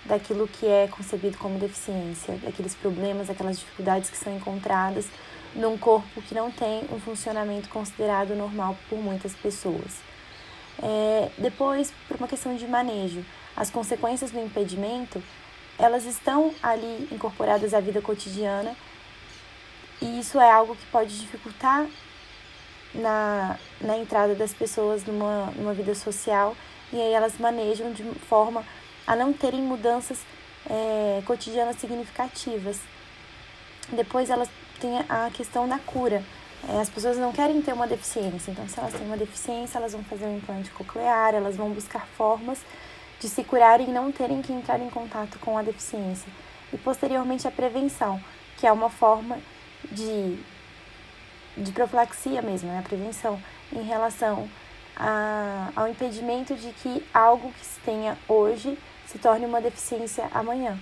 daquilo 0.05 0.49
que 0.49 0.67
é 0.67 0.89
concebido 0.89 1.37
como 1.37 1.59
deficiência, 1.59 2.35
daqueles 2.43 2.75
problemas, 2.75 3.29
aquelas 3.29 3.59
dificuldades 3.59 4.09
que 4.09 4.17
são 4.17 4.35
encontradas 4.35 5.07
num 5.55 5.77
corpo 5.77 6.23
que 6.23 6.35
não 6.35 6.51
tem 6.51 6.85
um 6.93 7.01
funcionamento 7.01 7.69
considerado 7.69 8.35
normal 8.35 8.77
por 8.89 8.99
muitas 8.99 9.35
pessoas. 9.35 10.01
É, 10.83 11.31
depois, 11.39 11.93
por 12.07 12.17
uma 12.17 12.29
questão 12.29 12.55
de 12.55 12.67
manejo, 12.67 13.25
as 13.57 13.71
consequências 13.71 14.31
do 14.31 14.39
impedimento, 14.39 15.23
elas 15.79 16.05
estão 16.05 16.55
ali 16.63 17.09
incorporadas 17.11 17.75
à 17.75 17.81
vida 17.81 18.01
cotidiana 18.01 18.75
e 20.01 20.19
isso 20.21 20.39
é 20.39 20.51
algo 20.51 20.77
que 20.77 20.87
pode 20.87 21.19
dificultar 21.19 21.87
na, 22.95 23.59
na 23.81 23.97
entrada 23.97 24.35
das 24.35 24.53
pessoas 24.53 25.05
numa, 25.05 25.47
numa 25.57 25.73
vida 25.73 25.95
social 25.95 26.57
e 26.93 27.01
aí 27.01 27.13
elas 27.13 27.39
manejam 27.39 27.93
de 27.93 28.03
forma 28.29 28.65
a 29.07 29.15
não 29.17 29.33
terem 29.33 29.61
mudanças 29.63 30.19
é, 30.69 31.23
cotidianas 31.25 31.77
significativas. 31.77 32.81
Depois 33.91 34.31
elas 34.31 34.49
têm 34.81 34.99
a 35.09 35.31
questão 35.33 35.69
da 35.69 35.79
cura. 35.79 36.23
É, 36.69 36.81
as 36.81 36.89
pessoas 36.89 37.17
não 37.17 37.33
querem 37.33 37.63
ter 37.63 37.73
uma 37.73 37.87
deficiência, 37.87 38.51
então 38.51 38.69
se 38.69 38.79
elas 38.79 38.93
têm 38.93 39.07
uma 39.07 39.17
deficiência, 39.17 39.79
elas 39.79 39.93
vão 39.93 40.03
fazer 40.05 40.25
um 40.27 40.37
implante 40.37 40.71
coclear, 40.71 41.35
elas 41.35 41.57
vão 41.57 41.71
buscar 41.71 42.07
formas 42.17 42.59
de 43.21 43.29
se 43.29 43.45
curarem 43.45 43.89
e 43.89 43.93
não 43.93 44.11
terem 44.11 44.43
que 44.43 44.53
entrar 44.53 44.81
em 44.81 44.91
contato 44.91 45.39
com 45.39 45.57
a 45.57 45.63
deficiência. 45.63 46.29
E 46.73 46.77
posteriormente 46.77 47.47
a 47.47 47.53
prevenção, 47.53 48.21
que 48.57 48.67
é 48.67 48.73
uma 48.73 48.91
forma 48.91 49.39
de, 49.93 50.37
de 51.57 51.71
profilaxia 51.73 52.43
mesmo, 52.43 52.69
né? 52.69 52.81
a 52.81 52.83
prevenção 52.83 53.41
em 53.73 53.83
relação 53.83 54.49
a, 54.97 55.71
ao 55.77 55.87
impedimento 55.87 56.55
de 56.57 56.73
que 56.73 57.05
algo 57.15 57.53
que 57.53 57.65
se 57.65 57.79
tenha 57.81 58.19
hoje 58.27 58.77
se 59.07 59.19
torne 59.19 59.47
uma 59.47 59.61
deficiência 59.61 60.29
amanhã. 60.33 60.77